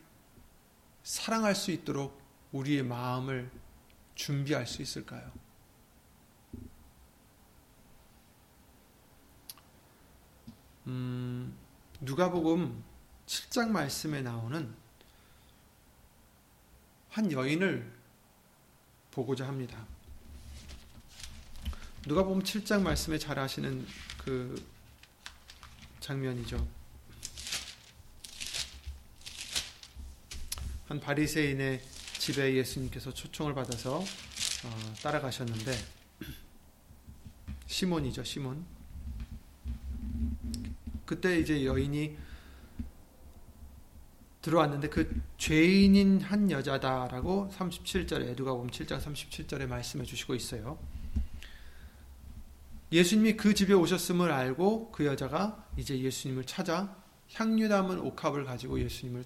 사랑할 1.02 1.54
수 1.54 1.70
있도록 1.70 2.18
우리의 2.52 2.84
마음을 2.84 3.50
준비할 4.14 4.66
수 4.66 4.80
있을까요? 4.80 5.30
음, 10.86 11.54
누가복음 12.00 12.82
7장 13.26 13.68
말씀에 13.68 14.22
나오는 14.22 14.74
한 17.10 17.30
여인을 17.30 17.92
보고자 19.10 19.46
합니다. 19.46 19.86
누가 22.06 22.22
보면 22.22 22.42
7장 22.42 22.80
말씀에 22.80 23.18
잘 23.18 23.38
아시는 23.38 23.86
그 24.24 24.62
장면이죠. 26.00 26.66
한 30.86 31.00
바리새인의 31.00 31.82
집에 32.18 32.54
예수님께서 32.54 33.12
초청을 33.12 33.54
받아서 33.54 33.98
어, 33.98 34.94
따라가셨는데 35.02 35.72
시몬이죠, 37.66 38.24
시몬. 38.24 38.64
그때 41.04 41.38
이제 41.38 41.64
여인이 41.64 42.16
들어왔는데 44.40 44.88
그 44.88 45.22
죄인인 45.36 46.20
한 46.20 46.50
여자다라고 46.50 47.50
37절에 47.54 48.36
누가 48.36 48.52
보면 48.52 48.70
7장 48.70 49.02
37절에 49.02 49.66
말씀해 49.66 50.04
주시고 50.04 50.34
있어요. 50.34 50.78
예수님이 52.94 53.36
그 53.36 53.54
집에 53.54 53.74
오셨음을 53.74 54.30
알고 54.30 54.92
그 54.92 55.04
여자가 55.04 55.68
이제 55.76 55.98
예수님을 55.98 56.44
찾아 56.44 56.96
향유 57.32 57.68
담은 57.68 57.98
옥합을 57.98 58.44
가지고 58.44 58.78
예수님을 58.78 59.24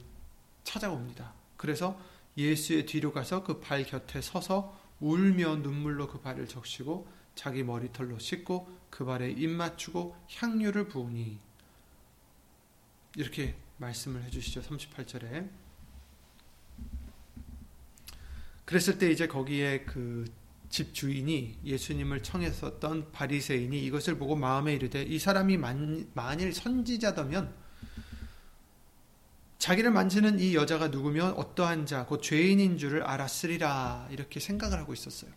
찾아옵니다. 0.65 1.35
그래서 1.59 2.01
예수의 2.39 2.87
뒤로 2.87 3.13
가서 3.13 3.45
그 3.45 3.61
발 3.61 3.85
곁에 3.85 4.23
서서 4.23 4.75
울며 5.01 5.57
눈물로 5.57 6.09
그 6.09 6.19
발을 6.19 6.49
적시고 6.49 7.09
자기 7.35 7.63
머리털로 7.63 8.19
씻고 8.19 8.75
그 8.89 9.05
발에 9.05 9.33
입 9.33 9.51
맞추고 9.51 10.17
향유를 10.37 10.89
부으니 10.89 11.39
이렇게 13.17 13.55
말씀을 13.77 14.23
해주시죠. 14.25 14.63
38절에. 14.63 15.51
그랬을 18.65 18.97
때 18.97 19.11
이제 19.11 19.27
거기에 19.27 19.85
그 19.85 20.25
집 20.71 20.95
주인이 20.95 21.59
예수님을 21.65 22.23
청했었던 22.23 23.13
바리새인이 23.13 23.83
이것을 23.87 24.19
보고 24.19 24.37
마음에 24.37 24.75
이르되 24.75 25.03
이 25.03 25.19
사람이 25.19 25.57
만, 25.57 26.11
만일 26.15 26.53
선지자다면 26.53 27.55
자기를 29.59 29.91
만지는 29.91 30.39
이 30.39 30.55
여자가 30.55 30.89
누구면 30.89 31.33
어떠한 31.33 31.87
자, 31.87 32.07
곧 32.07 32.23
죄인인 32.23 32.79
줄을 32.79 33.03
알았으리라 33.03 34.09
이렇게 34.11 34.41
생각을 34.41 34.79
하고 34.79 34.93
있었어요. 34.93 35.31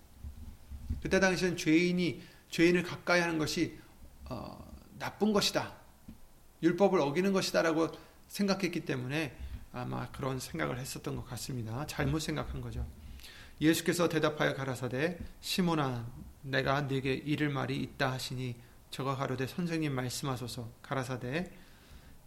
그때 1.02 1.20
당시엔 1.20 1.58
죄인이 1.58 2.22
죄인을 2.50 2.84
가까이 2.84 3.22
하는 3.22 3.38
것이 3.39 3.80
어, 4.26 4.72
나쁜 5.00 5.34
것이다, 5.34 5.74
율법을 6.62 7.00
어기는 7.00 7.34
것이다라고 7.34 7.89
생각했기 8.28 8.86
때문에 8.86 9.36
아마 9.74 10.12
그런 10.12 10.39
생각을 10.39 10.78
했었던 10.78 11.15
것 11.15 11.26
같습니다. 11.30 11.86
잘못 11.88 12.20
생각한 12.20 12.62
거죠. 12.62 12.86
예수께서 13.62 14.10
대답하여 14.10 14.56
가라사대 14.56 15.19
시몬아 15.39 16.08
내가 16.41 16.82
네게 16.82 17.13
이를 17.13 17.50
말이 17.50 17.78
있다 17.78 18.12
하시니 18.12 18.56
저가 18.89 19.15
가로되 19.15 19.45
선생님 19.47 19.93
말씀하소서 19.93 20.69
가라사대 20.82 21.52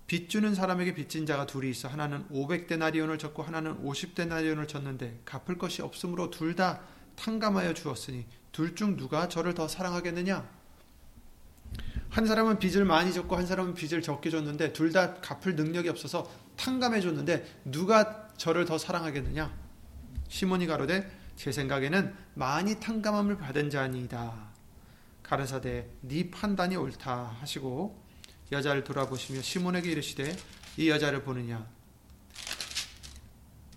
빚 0.07 0.29
주는 0.29 0.55
사람에게 0.55 0.95
빚진 0.95 1.27
자가 1.27 1.47
둘이 1.47 1.71
있어 1.71 1.89
하나는 1.89 2.29
500데나리온을 2.29 3.19
졌고 3.19 3.43
하나는 3.43 3.83
50데나리온을 3.85 4.69
졌는데 4.69 5.23
갚을 5.25 5.59
것이 5.59 5.83
없으므로 5.83 6.31
둘 6.31 6.55
다 6.55 6.81
탕감하여 7.17 7.75
주었으니 7.75 8.27
둘 8.53 8.75
중 8.77 8.97
누가 8.97 9.29
저를 9.29 9.55
더 9.55 9.67
사랑하겠느냐 9.67 10.49
한 12.11 12.27
사람은 12.27 12.61
빚을 12.61 12.85
많이 12.85 13.13
졌고 13.13 13.35
한 13.35 13.45
사람은 13.47 13.75
빚을 13.75 14.03
적게 14.03 14.31
줬는데 14.31 14.73
둘 14.73 14.93
다 14.93 15.15
갚을 15.17 15.57
능력이 15.57 15.89
없어서 15.89 16.31
탕감해 16.57 17.01
줬는데 17.01 17.63
누가 17.65 18.29
저를 18.37 18.65
더 18.65 18.79
사랑하겠느냐? 18.79 19.53
시몬이 20.29 20.67
가로되 20.67 21.11
제 21.37 21.53
생각에는 21.53 22.15
많이 22.35 22.79
탕감함을 22.81 23.39
받은 23.39 23.71
자니이다. 23.71 24.55
가르사대 25.23 25.89
네 26.03 26.31
판단이 26.31 26.77
옳다 26.77 27.37
하시고 27.41 28.03
여자를 28.53 28.85
돌아보시며 28.85 29.43
시몬에게 29.43 29.91
이르시되 29.91 30.37
이 30.77 30.91
여자를 30.91 31.25
보느냐 31.25 31.67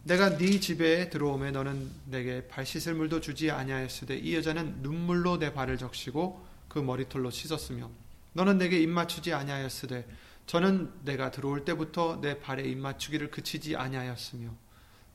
내가 0.03 0.37
네 0.37 0.59
집에 0.59 1.09
들어오매 1.09 1.51
너는 1.51 1.89
내게 2.05 2.47
발 2.47 2.65
씻을 2.65 2.93
물도 2.93 3.21
주지 3.21 3.49
아니하였으되 3.49 4.17
이 4.17 4.35
여자는 4.35 4.81
눈물로 4.81 5.37
내 5.37 5.53
발을 5.53 5.77
적시고 5.77 6.45
그 6.67 6.79
머리털로 6.79 7.31
씻었으며 7.31 7.89
너는 8.33 8.57
내게 8.57 8.79
입 8.79 8.89
맞추지 8.89 9.33
아니하였으되 9.33 10.07
저는 10.45 10.93
내가 11.03 11.31
들어올 11.31 11.65
때부터 11.65 12.21
내 12.21 12.39
발에 12.39 12.63
입 12.63 12.77
맞추기를 12.77 13.31
그치지 13.31 13.75
아니하였으며 13.75 14.49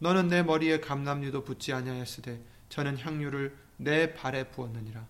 너는 0.02 0.26
내 0.26 0.42
머리에 0.42 0.80
감람류도 0.80 1.44
붓지 1.44 1.72
아니하였으되 1.72 2.44
저는 2.68 2.98
향유를 2.98 3.56
내 3.76 4.12
발에 4.14 4.50
부었느니라. 4.50 5.06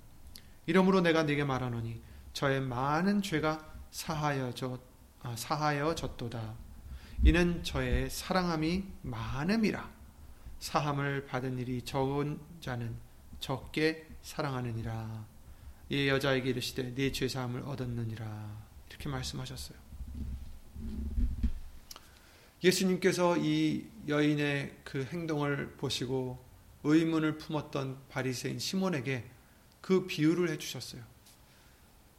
이러므로 0.66 1.00
내가 1.00 1.22
네게 1.22 1.44
말하노니 1.44 1.98
저의 2.34 2.60
많은 2.60 3.22
죄가 3.22 3.72
사하여져 3.90 4.78
아, 5.22 5.34
사하여졌도다. 5.34 6.54
이는 7.24 7.64
저의 7.64 8.10
사랑함이 8.10 8.84
많음이라. 9.00 9.90
사함을 10.58 11.24
받은 11.24 11.58
일이 11.58 11.80
적은 11.80 12.38
자는 12.60 12.94
적게 13.40 14.06
사랑하느니라. 14.20 15.24
이 15.88 16.08
여자에게 16.08 16.50
이르시되 16.50 16.94
네 16.94 17.10
죄 17.12 17.28
사함을 17.28 17.62
얻었느니라. 17.62 18.66
이렇게 18.90 19.08
말씀하셨어요. 19.08 19.78
예수님께서 22.62 23.36
이 23.38 23.86
여인의 24.08 24.76
그 24.84 25.04
행동을 25.04 25.72
보시고 25.76 26.42
의문을 26.84 27.38
품었던 27.38 27.98
바리새인 28.08 28.58
시몬에게 28.58 29.24
그 29.80 30.06
비유를 30.06 30.50
해 30.50 30.58
주셨어요. 30.58 31.02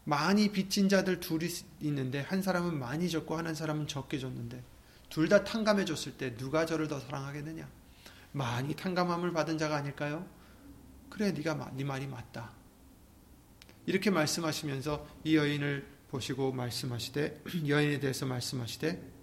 많이 0.06 0.52
빚진 0.52 0.90
자들 0.90 1.20
둘이 1.22 1.48
있는데 1.82 2.22
한 2.22 2.42
사람은 2.42 2.78
많이 2.78 3.10
줬고 3.10 3.38
한 3.38 3.56
사람은 3.56 3.88
적게 3.88 4.20
줬는데 4.20 4.64
둘 5.10 5.30
다 5.30 5.44
탕감해 5.44 5.86
줬을 5.86 6.18
때 6.18 6.36
누가 6.36 6.66
저를 6.66 6.88
더 6.88 7.00
사랑하겠느냐? 7.00 7.70
많이 8.32 8.76
탕감함을 8.76 9.32
받은 9.32 9.58
자가 9.58 9.78
아닐까요? 9.78 10.28
그래 11.10 11.32
네가 11.32 11.72
네 11.76 11.84
말이 11.84 12.08
맞다. 12.08 12.52
이렇게 13.86 14.10
말씀하시면서 14.10 15.08
이 15.24 15.38
여인을 15.38 15.88
보시고 16.10 16.52
말씀하시되 16.52 17.44
여인에 17.68 18.00
대해서 18.00 18.26
말씀하시되 18.26 19.14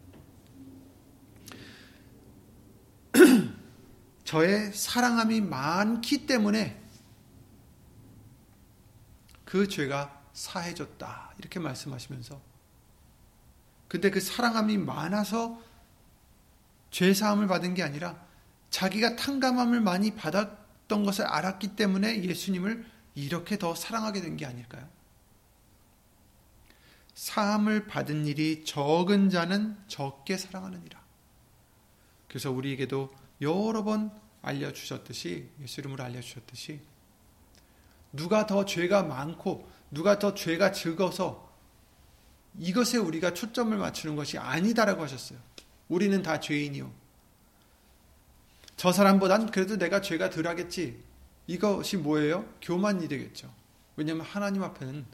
저의 4.30 4.72
사랑함이 4.72 5.40
많기 5.40 6.24
때문에 6.24 6.80
그 9.44 9.66
죄가 9.66 10.22
사해졌다. 10.32 11.34
이렇게 11.38 11.58
말씀하시면서 11.58 12.40
근데 13.88 14.08
그 14.08 14.20
사랑함이 14.20 14.78
많아서 14.78 15.60
죄 16.92 17.12
사함을 17.12 17.48
받은 17.48 17.74
게 17.74 17.82
아니라 17.82 18.24
자기가 18.70 19.16
탕감함을 19.16 19.80
많이 19.80 20.14
받았던 20.14 21.02
것을 21.02 21.24
알았기 21.24 21.74
때문에 21.74 22.22
예수님을 22.22 22.86
이렇게 23.16 23.58
더 23.58 23.74
사랑하게 23.74 24.20
된 24.20 24.36
게 24.36 24.46
아닐까요? 24.46 24.88
사함을 27.14 27.88
받은 27.88 28.26
일이 28.26 28.64
적은 28.64 29.28
자는 29.28 29.76
적게 29.88 30.36
사랑하느니라. 30.36 31.02
그래서 32.28 32.52
우리에게도 32.52 33.10
여러 33.40 33.82
번 33.82 34.19
알려주셨듯이, 34.42 35.48
예수 35.62 35.80
이름으로 35.80 36.02
알려주셨듯이, 36.04 36.80
누가 38.12 38.46
더 38.46 38.64
죄가 38.64 39.02
많고, 39.02 39.70
누가 39.90 40.18
더 40.18 40.34
죄가 40.34 40.72
적어서 40.72 41.50
이것에 42.58 42.98
우리가 42.98 43.34
초점을 43.34 43.76
맞추는 43.76 44.16
것이 44.16 44.38
아니다라고 44.38 45.02
하셨어요. 45.02 45.38
우리는 45.88 46.22
다 46.22 46.40
죄인이요. 46.40 46.92
저 48.76 48.92
사람보단 48.92 49.50
그래도 49.50 49.76
내가 49.76 50.00
죄가 50.00 50.30
덜 50.30 50.46
하겠지. 50.46 51.02
이것이 51.46 51.96
뭐예요? 51.96 52.48
교만이 52.62 53.08
되겠죠. 53.08 53.52
왜냐하면 53.96 54.24
하나님 54.24 54.62
앞에는 54.62 55.04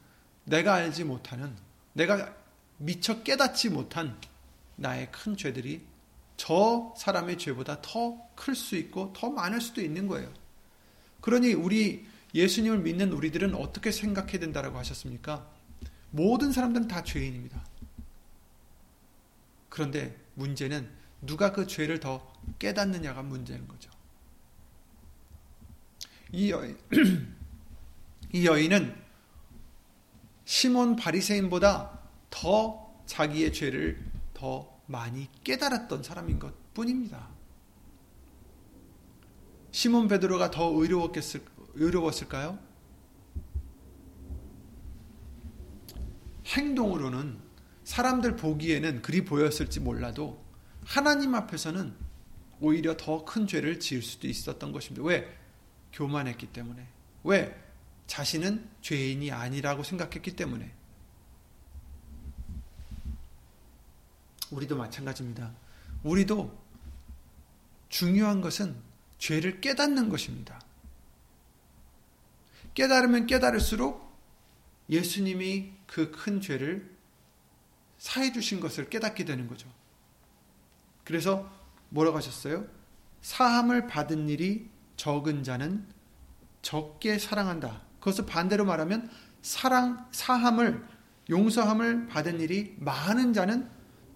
내가 0.44 0.74
알지 0.74 1.04
못하는, 1.04 1.56
내가 1.92 2.34
미처 2.78 3.22
깨닫지 3.22 3.70
못한 3.70 4.18
나의 4.76 5.10
큰 5.10 5.36
죄들이 5.36 5.84
저 6.36 6.94
사람의 6.96 7.38
죄보다 7.38 7.80
더 7.82 8.26
클 8.36 8.54
수 8.54 8.76
있고 8.76 9.12
더 9.16 9.30
많을 9.30 9.60
수도 9.60 9.80
있는 9.80 10.06
거예요. 10.06 10.32
그러니 11.20 11.54
우리 11.54 12.06
예수님을 12.34 12.78
믿는 12.80 13.12
우리들은 13.12 13.54
어떻게 13.54 13.90
생각해야 13.90 14.38
된다라고 14.38 14.78
하셨습니까? 14.78 15.50
모든 16.10 16.52
사람들은 16.52 16.86
다 16.86 17.02
죄인입니다. 17.02 17.64
그런데 19.68 20.16
문제는 20.34 20.88
누가 21.22 21.52
그 21.52 21.66
죄를 21.66 21.98
더 21.98 22.32
깨닫느냐가 22.58 23.22
문제인 23.22 23.66
거죠. 23.66 23.90
이 26.30 26.50
여인, 26.50 26.78
이 28.32 28.46
여인은 28.46 28.94
시몬 30.44 30.96
바리새인보다 30.96 31.98
더 32.30 33.02
자기의 33.06 33.52
죄를 33.52 34.04
더 34.34 34.75
많이 34.86 35.28
깨달았던 35.44 36.02
사람인 36.02 36.38
것 36.38 36.54
뿐입니다. 36.74 37.28
시몬 39.72 40.08
베드로가 40.08 40.50
더 40.50 40.70
의로웠겠을, 40.72 41.44
의로웠을까요? 41.74 42.58
행동으로는 46.46 47.38
사람들 47.84 48.36
보기에는 48.36 49.02
그리 49.02 49.24
보였을지 49.24 49.80
몰라도 49.80 50.42
하나님 50.84 51.34
앞에서는 51.34 51.94
오히려 52.60 52.96
더 52.96 53.24
큰 53.24 53.46
죄를 53.46 53.80
지을 53.80 54.02
수도 54.02 54.28
있었던 54.28 54.72
것입니다. 54.72 55.06
왜? 55.06 55.36
교만했기 55.92 56.46
때문에. 56.48 56.86
왜? 57.24 57.54
자신은 58.06 58.68
죄인이 58.80 59.30
아니라고 59.32 59.82
생각했기 59.82 60.36
때문에. 60.36 60.72
우리도 64.50 64.76
마찬가지입니다. 64.76 65.52
우리도 66.02 66.56
중요한 67.88 68.40
것은 68.40 68.76
죄를 69.18 69.60
깨닫는 69.60 70.08
것입니다. 70.08 70.60
깨달으면 72.74 73.26
깨달을수록 73.26 74.06
예수님이 74.90 75.72
그 75.86 76.10
큰 76.12 76.40
죄를 76.40 76.94
사해 77.98 78.32
주신 78.32 78.60
것을 78.60 78.90
깨닫게 78.90 79.24
되는 79.24 79.48
거죠. 79.48 79.68
그래서 81.04 81.50
뭐라고 81.88 82.16
하셨어요? 82.18 82.66
사함을 83.22 83.86
받은 83.86 84.28
일이 84.28 84.68
적은 84.96 85.42
자는 85.42 85.86
적게 86.62 87.18
사랑한다. 87.18 87.82
그것을 88.00 88.26
반대로 88.26 88.64
말하면 88.64 89.10
사랑 89.40 90.06
사함을 90.12 90.86
용서함을 91.30 92.08
받은 92.08 92.40
일이 92.40 92.76
많은 92.78 93.32
자는 93.32 93.68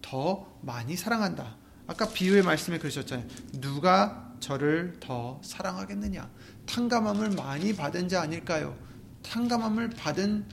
더 0.03 0.47
많이 0.63 0.97
사랑한다. 0.97 1.57
아까 1.87 2.09
비유의 2.09 2.43
말씀에 2.43 2.79
그러셨잖아요. 2.79 3.27
누가 3.55 4.33
저를 4.41 4.97
더 5.01 5.41
사랑하겠느냐? 5.43 6.31
탕감함을 6.67 7.31
많이 7.31 7.75
받은 7.75 8.09
자 8.09 8.23
아닐까요? 8.23 8.77
탕감함을 9.23 9.91
받은 9.91 10.47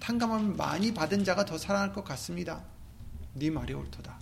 탕감함을 0.00 0.56
많이 0.56 0.92
받은 0.92 1.24
자가 1.24 1.44
더 1.44 1.56
사랑할 1.56 1.92
것 1.92 2.04
같습니다. 2.04 2.62
네 3.32 3.50
말이 3.50 3.72
옳도다. 3.72 4.18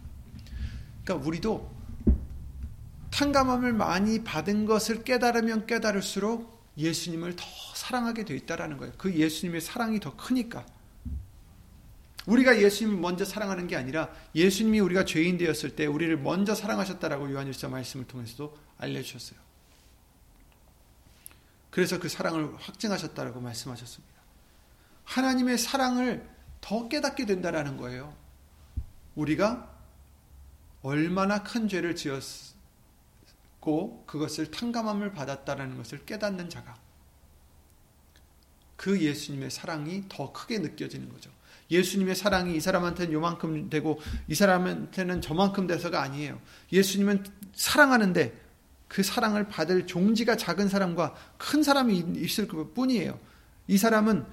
그러니까 1.04 1.26
우리도 1.26 1.70
탕감함을 3.10 3.72
많이 3.72 4.22
받은 4.24 4.66
것을 4.66 5.04
깨달으면 5.04 5.66
깨달을수록 5.66 6.62
예수님을 6.78 7.36
더 7.36 7.44
사랑하게 7.74 8.24
되어 8.24 8.36
있다라는 8.36 8.78
거예요. 8.78 8.94
그 8.96 9.12
예수님의 9.12 9.60
사랑이 9.60 10.00
더 10.00 10.16
크니까. 10.16 10.64
우리가 12.26 12.60
예수님을 12.60 13.00
먼저 13.00 13.24
사랑하는 13.24 13.66
게 13.66 13.76
아니라 13.76 14.08
예수님이 14.34 14.80
우리가 14.80 15.04
죄인 15.04 15.38
되었을 15.38 15.74
때 15.74 15.86
우리를 15.86 16.16
먼저 16.18 16.54
사랑하셨다라고 16.54 17.32
요한일서 17.32 17.68
말씀을 17.68 18.06
통해서도 18.06 18.56
알려주셨어요. 18.78 19.40
그래서 21.70 21.98
그 21.98 22.08
사랑을 22.08 22.54
확증하셨다라고 22.58 23.40
말씀하셨습니다. 23.40 24.14
하나님의 25.04 25.58
사랑을 25.58 26.28
더 26.60 26.88
깨닫게 26.88 27.26
된다라는 27.26 27.76
거예요. 27.76 28.14
우리가 29.14 29.70
얼마나 30.82 31.42
큰 31.42 31.68
죄를 31.68 31.96
지었고 31.96 32.54
그것을 34.06 34.50
탕감함을 34.50 35.12
받았다라는 35.12 35.76
것을 35.76 36.04
깨닫는 36.04 36.50
자가 36.50 36.76
그 38.76 39.00
예수님의 39.00 39.50
사랑이 39.50 40.04
더 40.08 40.32
크게 40.32 40.58
느껴지는 40.58 41.08
거죠. 41.08 41.30
예수님의 41.72 42.14
사랑이 42.14 42.54
이 42.54 42.60
사람한테는 42.60 43.12
요만큼 43.12 43.70
되고 43.70 44.00
이 44.28 44.34
사람한테는 44.34 45.20
저만큼 45.20 45.66
돼서가 45.66 46.02
아니에요. 46.02 46.38
예수님은 46.72 47.24
사랑하는데 47.54 48.40
그 48.88 49.02
사랑을 49.02 49.48
받을 49.48 49.86
종지가 49.86 50.36
작은 50.36 50.68
사람과 50.68 51.14
큰 51.38 51.62
사람이 51.62 52.12
있을 52.16 52.46
뿐이에요. 52.46 53.18
이 53.66 53.78
사람은 53.78 54.24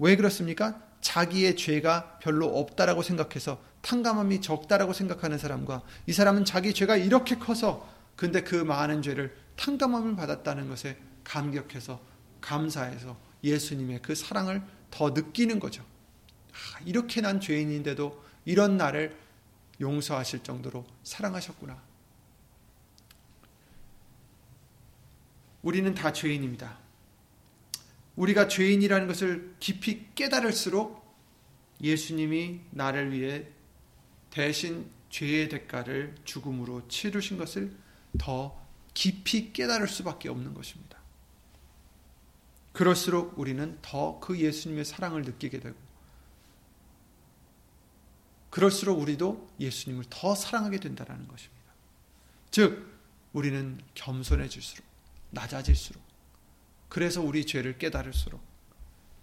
왜 0.00 0.16
그렇습니까? 0.16 0.82
자기의 1.00 1.56
죄가 1.56 2.18
별로 2.20 2.46
없다라고 2.58 3.02
생각해서 3.02 3.62
탕감함이 3.82 4.40
적다라고 4.40 4.92
생각하는 4.92 5.38
사람과 5.38 5.82
이 6.06 6.12
사람은 6.12 6.44
자기 6.44 6.74
죄가 6.74 6.96
이렇게 6.96 7.36
커서 7.36 7.88
근데 8.16 8.42
그 8.42 8.56
많은 8.56 9.02
죄를 9.02 9.34
탕감함을 9.56 10.16
받았다는 10.16 10.68
것에 10.68 10.98
감격해서 11.24 12.00
감사해서 12.40 13.16
예수님의 13.44 14.00
그 14.02 14.14
사랑을 14.14 14.62
더 14.90 15.10
느끼는 15.10 15.60
거죠. 15.60 15.84
아, 16.74 16.80
이렇게 16.84 17.20
난 17.20 17.40
죄인인데도 17.40 18.22
이런 18.44 18.76
나를 18.76 19.16
용서하실 19.80 20.42
정도로 20.42 20.86
사랑하셨구나. 21.02 21.80
우리는 25.62 25.94
다 25.94 26.12
죄인입니다. 26.12 26.78
우리가 28.16 28.48
죄인이라는 28.48 29.06
것을 29.06 29.54
깊이 29.60 30.06
깨달을수록 30.14 31.00
예수님이 31.82 32.60
나를 32.70 33.12
위해 33.12 33.46
대신 34.30 34.90
죄의 35.10 35.48
대가를 35.48 36.14
죽음으로 36.24 36.86
치르신 36.88 37.38
것을 37.38 37.74
더 38.18 38.60
깊이 38.94 39.52
깨달을 39.52 39.88
수밖에 39.88 40.28
없는 40.28 40.54
것입니다. 40.54 40.98
그럴수록 42.72 43.38
우리는 43.38 43.78
더 43.82 44.20
그 44.20 44.38
예수님의 44.38 44.84
사랑을 44.84 45.22
느끼게 45.22 45.60
되고 45.60 45.76
그럴수록 48.60 49.00
우리도 49.00 49.48
예수님을 49.58 50.04
더 50.10 50.34
사랑하게 50.34 50.80
된다는 50.80 51.26
것입니다. 51.26 51.64
즉, 52.50 52.92
우리는 53.32 53.80
겸손해질수록, 53.94 54.84
낮아질수록, 55.30 56.02
그래서 56.90 57.22
우리 57.22 57.46
죄를 57.46 57.78
깨달을수록, 57.78 58.38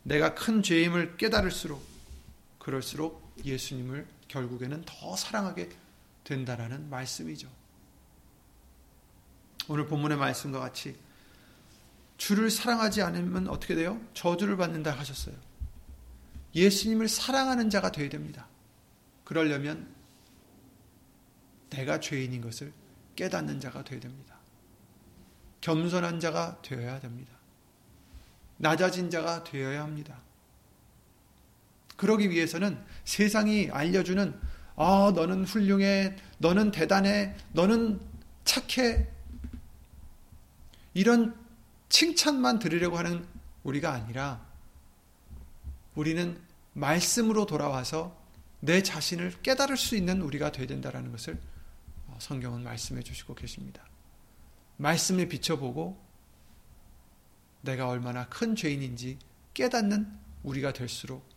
내가 0.02 0.34
큰 0.34 0.64
죄임을 0.64 1.18
깨달을수록, 1.18 1.86
그럴수록 2.58 3.32
예수님을 3.46 4.08
결국에는 4.28 4.82
더 4.88 5.16
사랑하게 5.16 5.70
된다라는 6.24 6.90
말씀이죠. 6.90 7.48
오늘 9.68 9.86
본문의 9.86 10.18
말씀과 10.18 10.60
같이 10.60 10.98
주를 12.18 12.50
사랑하지 12.50 13.04
않으면 13.04 13.50
어떻게 13.50 13.76
돼요? 13.76 14.02
저주를 14.16 14.58
받는다 14.58 14.98
하셨어요. 14.98 15.36
예수님을 16.56 17.08
사랑하는 17.08 17.70
자가 17.70 17.92
되어야 17.92 18.10
됩니다. 18.10 18.48
그러려면 19.28 19.94
내가 21.70 22.00
죄인인 22.00 22.40
것을 22.40 22.72
깨닫는 23.18 23.60
자가 23.60 23.84
되어야 23.84 24.00
됩니다. 24.00 24.38
겸손한 25.60 26.22
자가 26.22 26.62
되어야 26.62 27.02
됩니다. 27.02 27.34
낮아진 28.56 29.10
자가 29.10 29.44
되어야 29.44 29.84
합니다. 29.84 30.22
그러기 31.98 32.30
위해서는 32.30 32.82
세상이 33.04 33.70
알려주는 33.70 34.40
아, 34.78 35.12
너는 35.14 35.44
훌륭해, 35.44 36.16
너는 36.38 36.72
대단해, 36.72 37.36
너는 37.52 38.00
착해. 38.46 39.10
이런 40.94 41.36
칭찬만 41.90 42.60
들으려고 42.60 42.98
하는 42.98 43.28
우리가 43.64 43.92
아니라 43.92 44.42
우리는 45.96 46.40
말씀으로 46.72 47.46
돌아와서 47.46 48.27
내 48.60 48.82
자신을 48.82 49.42
깨달을 49.42 49.78
수 49.78 49.96
있는 49.96 50.22
우리가 50.22 50.52
되어야 50.52 50.68
된다는 50.68 51.12
것을 51.12 51.40
성경은 52.20 52.64
말씀해 52.64 53.04
주시고 53.04 53.36
계십니다. 53.36 53.86
말씀에 54.78 55.28
비춰보고 55.28 56.04
내가 57.62 57.90
얼마나 57.90 58.28
큰 58.28 58.56
죄인인지 58.56 59.20
깨닫는 59.54 60.12
우리가 60.44 60.74
될수록 60.74 61.28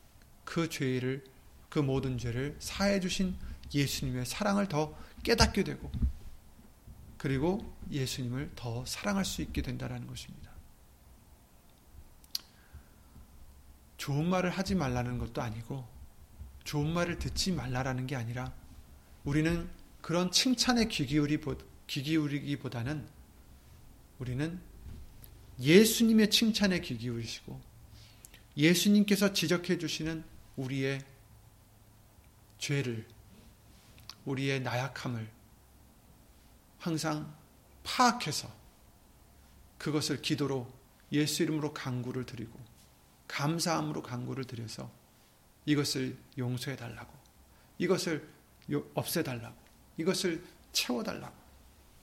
그 0.45 0.69
죄를 0.69 1.25
그 1.69 1.79
모든 1.79 2.19
죄를 2.19 2.57
사해 2.59 3.01
주신 3.01 3.37
예수님의 3.73 4.27
사랑을 4.27 4.69
더 4.69 4.97
깨닫게 5.23 5.65
되고 5.65 5.91
그리고 7.19 7.77
예수님을 7.91 8.53
더 8.57 8.85
사랑할 8.87 9.25
수 9.25 9.43
있게 9.43 9.63
된다는 9.63 10.07
것입니다. 10.07 10.51
좋은 13.99 14.27
말을 14.27 14.51
하지 14.51 14.75
말라는 14.75 15.19
것도 15.19 15.43
아니고 15.43 15.87
좋은 16.71 16.93
말을 16.93 17.19
듣지 17.19 17.51
말라라는 17.51 18.07
게 18.07 18.15
아니라 18.15 18.55
우리는 19.25 19.69
그런 20.01 20.31
칭찬에 20.31 20.85
귀, 20.85 21.05
기울이, 21.05 21.41
보다는 22.59 23.09
우리는 24.21 24.61
예수님의 25.59 26.31
칭찬에 26.31 26.81
귀 26.83 26.97
기울이시고 26.97 27.61
예수님께서 28.57 29.33
지적해 29.33 29.79
주시는 29.79 30.23
우리의 30.55 31.05
죄를 32.59 33.05
우리의 34.25 34.61
나약함을 34.61 35.29
항상 36.79 37.35
파악해서 37.83 38.49
그것을 39.77 40.23
기도로 40.23 40.73
예수 41.11 41.43
이름으로 41.43 41.75
강구를 41.75 42.27
드리고 42.27 42.57
감사함으로 43.27 44.05
강구를 44.05 44.45
드려서 44.45 45.00
이것을 45.67 46.17
용서해 46.39 46.77
달라고 46.77 47.13
이것을 47.79 48.27
없애 48.95 49.23
달라고 49.23 49.55
이것을 49.97 50.43
채워 50.73 51.03
달라고 51.03 51.35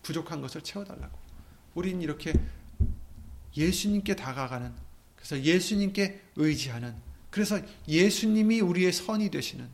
부족한 0.03 0.41
것을 0.41 0.62
채워 0.62 0.86
달라고 0.86 1.18
우린 1.76 2.01
이렇게 2.01 2.34
예수님께 3.55 4.16
다가가는 4.16 4.74
그래서 5.16 5.41
예수님께 5.41 6.22
의지하는 6.36 6.95
그래서 7.30 7.60
예수님이 7.88 8.62
우리의 8.62 8.91
선이 8.93 9.30
되시는 9.30 9.68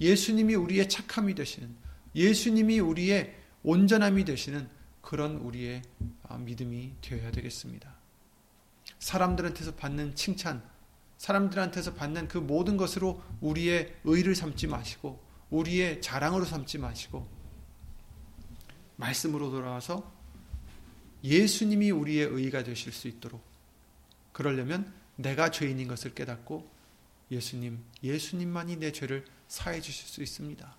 예수님이 0.00 0.54
우리의 0.54 0.88
착함이 0.88 1.34
되시는 1.34 1.74
예수님이 2.14 2.80
우리의 2.80 3.36
온전함이 3.62 4.24
되시는 4.24 4.68
그런 5.02 5.36
우리의 5.36 5.82
아, 6.24 6.36
믿음이 6.36 6.94
되어야 7.00 7.30
되겠습니다. 7.30 7.94
사람들한테서 8.98 9.74
받는 9.74 10.14
칭찬, 10.14 10.62
사람들한테서 11.18 11.94
받는 11.94 12.28
그 12.28 12.38
모든 12.38 12.76
것으로 12.76 13.22
우리의 13.40 13.94
의를 14.04 14.34
삼지 14.34 14.66
마시고 14.66 15.24
우리의 15.50 16.02
자랑으로 16.02 16.44
삼지 16.44 16.78
마시고 16.78 17.26
말씀으로 18.96 19.50
돌아와서 19.50 20.12
예수님이 21.24 21.90
우리의 21.90 22.26
의가 22.26 22.62
되실 22.62 22.92
수 22.92 23.08
있도록 23.08 23.42
그러려면 24.32 24.92
내가 25.16 25.50
죄인인 25.50 25.88
것을 25.88 26.14
깨닫고 26.14 26.70
예수님, 27.30 27.82
예수님만이 28.02 28.76
내 28.76 28.92
죄를 28.92 29.24
사해 29.48 29.80
주실 29.80 30.06
수 30.06 30.22
있습니다. 30.22 30.76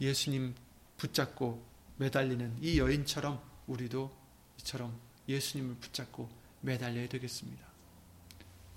예수님 0.00 0.54
붙잡고 0.96 1.64
매달리는 1.98 2.58
이 2.60 2.78
여인처럼 2.78 3.40
우리도 3.66 4.14
이처럼 4.60 4.98
예수님을 5.28 5.76
붙잡고 5.76 6.28
매달려야 6.62 7.08
되겠습니다. 7.08 7.65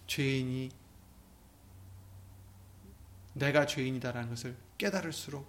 죄인이 0.09 0.71
내가 3.33 3.67
죄인이다라는 3.67 4.29
것을 4.29 4.57
깨달을수록 4.79 5.47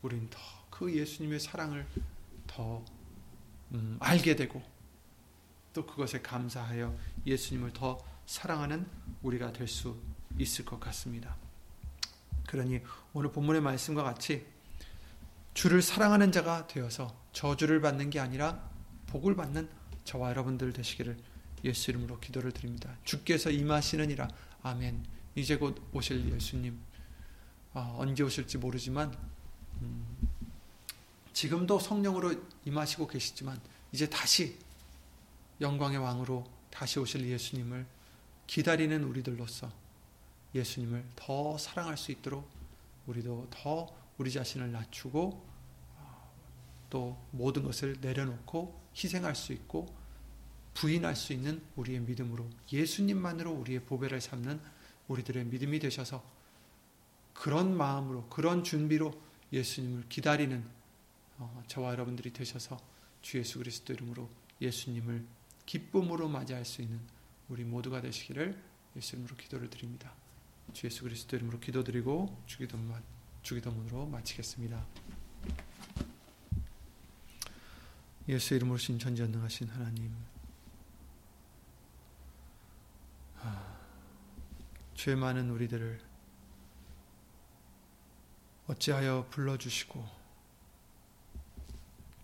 우리는 0.00 0.30
더그 0.30 0.96
예수님의 0.96 1.40
사랑을 1.40 1.86
더 2.46 2.84
음, 3.72 3.96
알게 4.00 4.36
되고 4.36 4.62
또 5.72 5.84
그것에 5.84 6.22
감사하여 6.22 6.96
예수님을 7.26 7.72
더 7.72 7.98
사랑하는 8.26 8.86
우리가 9.22 9.52
될 9.52 9.66
수 9.66 10.00
있을 10.38 10.64
것 10.64 10.78
같습니다. 10.78 11.36
그러니 12.46 12.80
오늘 13.12 13.32
본문의 13.32 13.60
말씀과 13.60 14.04
같이 14.04 14.46
주를 15.52 15.82
사랑하는 15.82 16.30
자가 16.30 16.68
되어서 16.68 17.12
저주를 17.32 17.80
받는 17.80 18.10
게 18.10 18.20
아니라 18.20 18.70
복을 19.08 19.34
받는 19.34 19.68
저와 20.04 20.30
여러분들 20.30 20.72
되시기를 20.72 21.18
예수 21.64 21.90
이름으로 21.90 22.18
기도를 22.20 22.52
드립니다. 22.52 22.96
주께서 23.04 23.50
임하시느니라. 23.50 24.28
아멘. 24.62 25.04
이제 25.34 25.56
곧 25.56 25.80
오실 25.92 26.32
예수님. 26.32 26.78
아, 27.72 27.94
언제 27.96 28.22
오실지 28.22 28.58
모르지만 28.58 29.16
음, 29.80 30.06
지금도 31.32 31.78
성령으로 31.78 32.34
임하시고 32.64 33.06
계시지만 33.06 33.60
이제 33.92 34.08
다시 34.08 34.58
영광의 35.60 35.98
왕으로 35.98 36.50
다시 36.70 36.98
오실 36.98 37.26
예수님을 37.26 37.86
기다리는 38.46 39.04
우리들로서 39.04 39.70
예수님을 40.54 41.04
더 41.14 41.56
사랑할 41.58 41.96
수 41.96 42.10
있도록 42.10 42.48
우리도 43.06 43.48
더 43.50 43.88
우리 44.18 44.32
자신을 44.32 44.72
낮추고 44.72 45.46
어, 45.96 46.32
또 46.90 47.16
모든 47.30 47.62
것을 47.62 47.98
내려놓고 48.00 48.80
희생할 48.96 49.34
수 49.34 49.52
있고 49.52 49.86
부인할 50.74 51.16
수 51.16 51.32
있는 51.32 51.62
우리의 51.76 52.00
믿음으로 52.00 52.48
예수님만으로 52.72 53.50
우리의 53.52 53.84
보배를 53.84 54.20
삼는 54.20 54.60
우리들의 55.08 55.44
믿음이 55.46 55.78
되셔서 55.78 56.24
그런 57.34 57.76
마음으로 57.76 58.28
그런 58.28 58.62
준비로 58.62 59.12
예수님을 59.52 60.04
기다리는 60.08 60.64
어, 61.38 61.62
저와 61.66 61.92
여러분들이 61.92 62.32
되셔서 62.32 62.78
주 63.22 63.38
예수 63.38 63.58
그리스도 63.58 63.92
이름으로 63.92 64.28
예수님을 64.60 65.24
기쁨으로 65.66 66.28
맞이할 66.28 66.64
수 66.64 66.82
있는 66.82 67.00
우리 67.48 67.64
모두가 67.64 68.00
되시기를 68.00 68.60
예수님으로 68.96 69.36
기도를 69.36 69.70
드립니다. 69.70 70.12
주 70.72 70.86
예수 70.86 71.02
그리스도 71.02 71.36
이름으로 71.36 71.58
기도드리고 71.60 72.42
주기도문, 72.46 72.94
주기도문으로 73.42 74.06
마치겠습니다. 74.06 74.86
예수 78.28 78.54
이름으로 78.54 78.78
신 78.78 78.98
전지전능하신 78.98 79.68
하나님 79.68 80.14
죄 85.02 85.14
많은 85.14 85.48
우리들을 85.48 85.98
어찌하여 88.66 89.28
불러주시고 89.30 90.06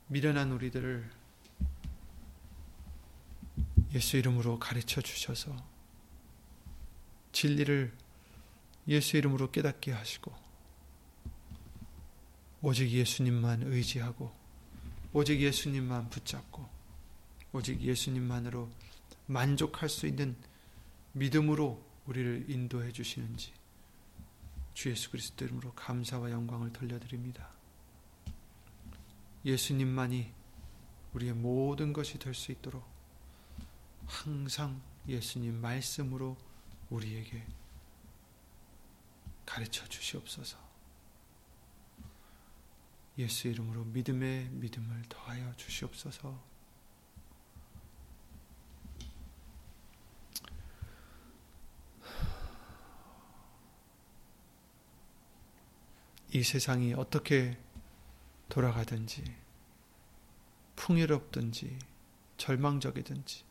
미련한 0.09 0.53
우리들을 0.53 1.11
예수 3.95 4.19
이름으로 4.19 4.59
가르쳐 4.59 5.01
주셔서 5.01 5.57
진리를 7.33 7.97
예수 8.89 9.17
이름으로 9.17 9.51
깨닫게 9.51 9.93
하시고 9.93 10.35
오직 12.61 12.91
예수님만 12.91 13.63
의지하고 13.63 14.37
오직 15.15 15.41
예수님만 15.41 16.11
붙잡고 16.11 16.69
오직 17.55 17.81
예수님만으로 17.81 18.71
만족할 19.25 19.89
수 19.89 20.07
있는 20.07 20.37
믿음으로 21.13 21.86
우리를 22.07 22.47
인도해 22.49 22.93
주시는지 22.93 23.53
주 24.75 24.91
예수 24.91 25.11
그리스도 25.11 25.45
이름으로 25.45 25.73
감사와 25.73 26.31
영광을 26.31 26.73
돌려드립니다. 26.73 27.51
예수님만이 29.45 30.33
우리의 31.15 31.33
모든 31.33 31.93
것이 31.93 32.19
될 32.19 32.35
수 32.35 32.53
있도록 32.53 32.85
항상 34.07 34.81
예수님 35.09 35.61
말씀으로 35.61 36.37
우리에게 36.91 37.45
가르쳐 39.45 39.87
주시옵소서. 39.89 40.59
예수 43.19 43.49
이름으로 43.49 43.85
믿음의 43.85 44.51
믿음을 44.51 45.03
더하여 45.09 45.55
주시옵소서. 45.57 46.56
이 56.37 56.43
세상이 56.43 56.93
어떻게 56.93 57.57
돌아가든지 58.51 59.25
풍요롭든지 60.77 61.79
절망적이든지 62.37 63.43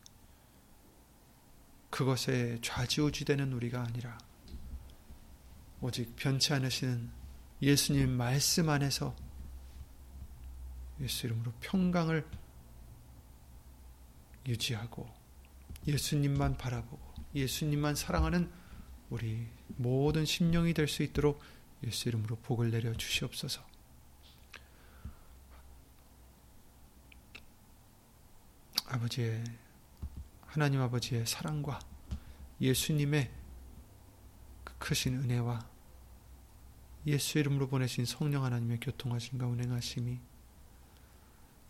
그것에 1.89 2.59
좌지우지되는 2.61 3.53
우리가 3.53 3.81
아니라 3.81 4.15
오직 5.81 6.15
변치 6.15 6.53
않으시는 6.53 7.09
예수님 7.63 8.11
말씀 8.11 8.69
안에서 8.69 9.15
예수 11.01 11.25
이름으로 11.25 11.53
평강을 11.61 12.23
유지하고 14.45 15.11
예수님만 15.87 16.57
바라보고 16.57 17.15
예수님만 17.33 17.95
사랑하는 17.95 18.51
우리 19.09 19.47
모든 19.69 20.23
심령이 20.23 20.75
될 20.75 20.87
수 20.87 21.01
있도록 21.01 21.41
예수 21.85 22.09
이름으로 22.09 22.37
복을 22.37 22.71
내려 22.71 22.93
주시옵소서. 22.93 23.63
아버지의 28.87 29.43
하나님 30.41 30.81
아버지의 30.81 31.25
사랑과 31.25 31.79
예수님의 32.61 33.31
그 34.63 34.77
크신 34.77 35.15
은혜와 35.15 35.67
예수 37.07 37.37
이름으로 37.39 37.67
보내신 37.67 38.05
성령 38.05 38.43
하나님의 38.43 38.79
교통하심과 38.79 39.45
운행하심이 39.45 40.19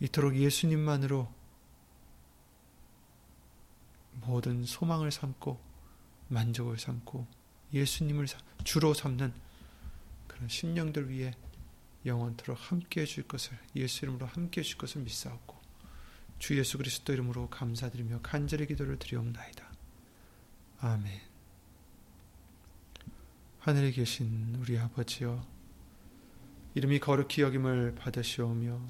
이토록 0.00 0.36
예수님만으로 0.36 1.32
모든 4.12 4.64
소망을 4.64 5.10
삼고 5.10 5.60
만족을 6.28 6.78
삼고 6.78 7.26
예수님을 7.72 8.26
주로 8.64 8.94
삼는 8.94 9.45
그런 10.36 10.48
심령들 10.48 11.08
위해 11.08 11.34
영원토록 12.04 12.70
함께 12.70 13.00
해줄 13.00 13.24
것을 13.24 13.58
예수 13.74 14.04
이름으로 14.04 14.26
함께 14.26 14.60
해줄 14.60 14.76
것을 14.76 15.00
믿사옵고 15.00 15.56
주 16.38 16.58
예수 16.58 16.76
그리스도 16.76 17.14
이름으로 17.14 17.48
감사드리며 17.48 18.20
간절히 18.22 18.66
기도를 18.66 18.98
드리옵나이다. 18.98 19.72
아멘. 20.80 21.20
하늘에 23.60 23.90
계신 23.90 24.56
우리 24.60 24.78
아버지여 24.78 25.44
이름이 26.74 27.00
거룩히 27.00 27.42
여김을 27.42 27.94
받으시오며 27.94 28.86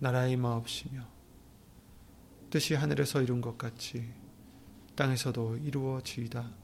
나라의 0.00 0.36
마옵시며 0.36 1.08
뜻이 2.50 2.74
하늘에서 2.74 3.22
이룬 3.22 3.40
것 3.40 3.56
같이 3.56 4.12
땅에서도 4.96 5.58
이루어지이다. 5.58 6.63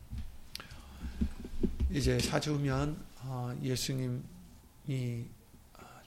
이제 1.93 2.17
사주면 2.19 3.03
어, 3.23 3.53
예수님이 3.61 4.23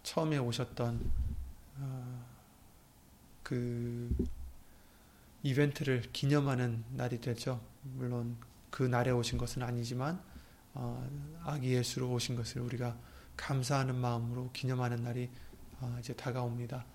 처음에 0.02 0.38
오셨던 0.38 1.10
어, 1.76 2.26
그 3.42 4.16
이벤트를 5.42 6.00
기념하는 6.10 6.82
날이 6.92 7.20
되죠. 7.20 7.60
물론 7.82 8.38
그 8.70 8.82
날에 8.82 9.10
오신 9.10 9.36
것은 9.36 9.62
아니지만 9.62 10.22
어, 10.72 11.06
아기 11.42 11.74
예수로 11.74 12.10
오신 12.12 12.36
것을 12.36 12.62
우리가 12.62 12.96
감사하는 13.36 13.94
마음으로 13.94 14.52
기념하는 14.54 15.02
날이 15.02 15.28
어, 15.80 15.98
이제 16.00 16.14
다가옵니다. 16.14 16.86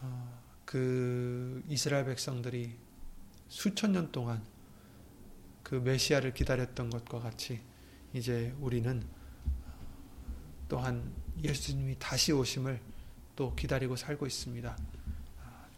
어, 0.00 0.40
그 0.64 1.62
이스라엘 1.68 2.06
백성들이 2.06 2.78
수천 3.48 3.92
년 3.92 4.10
동안 4.10 4.42
그 5.62 5.74
메시아를 5.74 6.32
기다렸던 6.32 6.88
것과 6.88 7.20
같이 7.20 7.60
이제 8.16 8.54
우리는 8.60 9.06
또한 10.68 11.12
예수님이 11.42 11.96
다시 11.98 12.32
오심을 12.32 12.80
또 13.36 13.54
기다리고 13.54 13.94
살고 13.94 14.26
있습니다. 14.26 14.74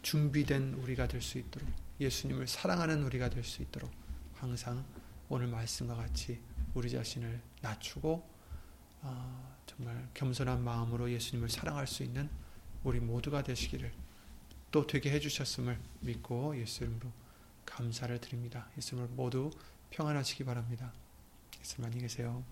준비된 0.01 0.75
우리가 0.75 1.09
될 1.09 1.21
수 1.21 1.37
있도록 1.37 1.67
예수님을 1.99 2.47
사랑하는 2.47 3.03
우리가 3.03 3.29
될 3.29 3.43
수 3.43 3.61
있도록 3.61 3.91
항상 4.35 4.85
오늘 5.27 5.47
말씀과 5.47 5.95
같이 5.95 6.39
우리 6.73 6.89
자신을 6.89 7.41
낮추고 7.61 8.25
어, 9.01 9.57
정말 9.65 10.07
겸손한 10.13 10.63
마음으로 10.63 11.11
예수님을 11.11 11.49
사랑할 11.49 11.87
수 11.87 12.03
있는 12.03 12.29
우리 12.85 13.01
모두가 13.01 13.43
되시기를 13.43 13.91
또 14.71 14.87
되게 14.87 15.11
해주셨음을 15.11 15.77
믿고 15.99 16.57
예수 16.57 16.85
님으로 16.85 17.11
감사를 17.65 18.17
드립니다. 18.21 18.69
예수 18.77 18.95
님을 18.95 19.09
모두 19.09 19.51
평안하시기 19.89 20.45
바랍니다. 20.45 20.93
안녕히 21.85 22.01
계세요. 22.01 22.43